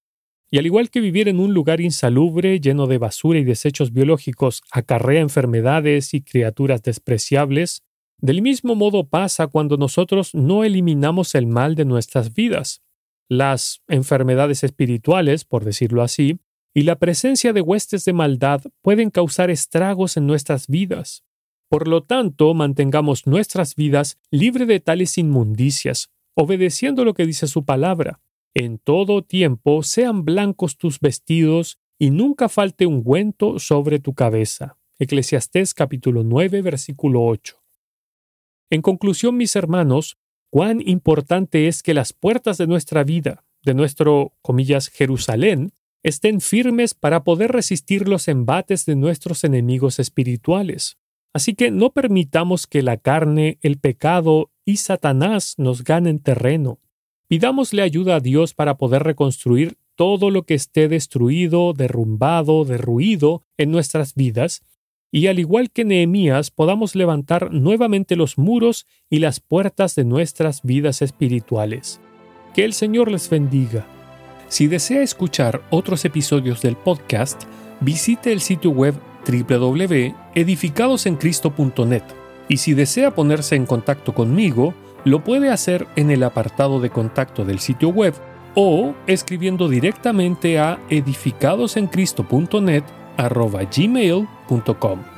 Y 0.50 0.58
al 0.58 0.66
igual 0.66 0.90
que 0.90 1.00
vivir 1.00 1.28
en 1.28 1.40
un 1.40 1.52
lugar 1.52 1.80
insalubre, 1.80 2.60
lleno 2.60 2.86
de 2.86 2.98
basura 2.98 3.38
y 3.38 3.44
desechos 3.44 3.92
biológicos, 3.92 4.62
acarrea 4.70 5.20
enfermedades 5.20 6.14
y 6.14 6.22
criaturas 6.22 6.82
despreciables, 6.82 7.82
del 8.18 8.40
mismo 8.40 8.74
modo 8.74 9.08
pasa 9.08 9.48
cuando 9.48 9.76
nosotros 9.76 10.34
no 10.34 10.64
eliminamos 10.64 11.34
el 11.34 11.46
mal 11.46 11.74
de 11.74 11.84
nuestras 11.84 12.32
vidas. 12.34 12.82
Las 13.28 13.82
enfermedades 13.88 14.62
espirituales, 14.62 15.44
por 15.44 15.64
decirlo 15.64 16.02
así, 16.02 16.38
y 16.74 16.82
la 16.82 16.96
presencia 16.96 17.52
de 17.52 17.60
huestes 17.60 18.04
de 18.04 18.12
maldad 18.12 18.62
pueden 18.82 19.10
causar 19.10 19.48
estragos 19.48 20.16
en 20.16 20.26
nuestras 20.26 20.66
vidas. 20.66 21.24
Por 21.68 21.86
lo 21.86 22.02
tanto, 22.02 22.52
mantengamos 22.52 23.26
nuestras 23.26 23.76
vidas 23.76 24.18
libres 24.30 24.66
de 24.66 24.80
tales 24.80 25.16
inmundicias, 25.16 26.10
obedeciendo 26.34 27.04
lo 27.04 27.14
que 27.14 27.26
dice 27.26 27.46
su 27.46 27.64
palabra. 27.64 28.20
En 28.54 28.78
todo 28.78 29.22
tiempo 29.22 29.84
sean 29.84 30.24
blancos 30.24 30.76
tus 30.76 30.98
vestidos 30.98 31.78
y 31.96 32.10
nunca 32.10 32.48
falte 32.48 32.86
ungüento 32.86 33.60
sobre 33.60 34.00
tu 34.00 34.14
cabeza. 34.14 34.76
Eclesiastés 34.98 35.74
capítulo 35.74 36.24
9 36.24 36.60
versículo 36.62 37.24
8. 37.24 37.56
En 38.70 38.82
conclusión, 38.82 39.36
mis 39.36 39.54
hermanos, 39.54 40.18
cuán 40.50 40.80
importante 40.84 41.68
es 41.68 41.82
que 41.82 41.94
las 41.94 42.12
puertas 42.12 42.58
de 42.58 42.66
nuestra 42.66 43.04
vida, 43.04 43.44
de 43.62 43.74
nuestro, 43.74 44.32
comillas, 44.42 44.88
Jerusalén, 44.88 45.72
estén 46.04 46.40
firmes 46.40 46.94
para 46.94 47.24
poder 47.24 47.50
resistir 47.50 48.06
los 48.06 48.28
embates 48.28 48.86
de 48.86 48.94
nuestros 48.94 49.42
enemigos 49.42 49.98
espirituales. 49.98 50.98
Así 51.32 51.54
que 51.54 51.72
no 51.72 51.90
permitamos 51.90 52.68
que 52.68 52.82
la 52.82 52.98
carne, 52.98 53.58
el 53.62 53.78
pecado 53.78 54.52
y 54.64 54.76
Satanás 54.76 55.54
nos 55.56 55.82
ganen 55.82 56.20
terreno. 56.20 56.78
Pidámosle 57.26 57.82
ayuda 57.82 58.16
a 58.16 58.20
Dios 58.20 58.54
para 58.54 58.76
poder 58.76 59.02
reconstruir 59.02 59.76
todo 59.96 60.30
lo 60.30 60.42
que 60.44 60.54
esté 60.54 60.88
destruido, 60.88 61.72
derrumbado, 61.72 62.64
derruido 62.64 63.42
en 63.56 63.70
nuestras 63.70 64.14
vidas, 64.14 64.62
y 65.10 65.28
al 65.28 65.38
igual 65.38 65.70
que 65.70 65.84
Nehemías 65.84 66.50
podamos 66.50 66.94
levantar 66.94 67.52
nuevamente 67.52 68.14
los 68.14 68.36
muros 68.36 68.86
y 69.08 69.20
las 69.20 69.40
puertas 69.40 69.94
de 69.94 70.04
nuestras 70.04 70.62
vidas 70.62 71.02
espirituales. 71.02 72.00
Que 72.52 72.64
el 72.64 72.72
Señor 72.72 73.10
les 73.10 73.30
bendiga. 73.30 73.86
Si 74.54 74.68
desea 74.68 75.02
escuchar 75.02 75.62
otros 75.70 76.04
episodios 76.04 76.62
del 76.62 76.76
podcast, 76.76 77.42
visite 77.80 78.30
el 78.30 78.40
sitio 78.40 78.70
web 78.70 78.94
www.edificadosencristo.net 79.26 82.04
y 82.48 82.58
si 82.58 82.72
desea 82.72 83.16
ponerse 83.16 83.56
en 83.56 83.66
contacto 83.66 84.14
conmigo, 84.14 84.72
lo 85.04 85.24
puede 85.24 85.50
hacer 85.50 85.88
en 85.96 86.12
el 86.12 86.22
apartado 86.22 86.78
de 86.78 86.90
contacto 86.90 87.44
del 87.44 87.58
sitio 87.58 87.88
web 87.88 88.14
o 88.54 88.94
escribiendo 89.08 89.68
directamente 89.68 90.60
a 90.60 90.78
edificadosencristo.net 90.88 92.84
gmail.com. 93.76 95.13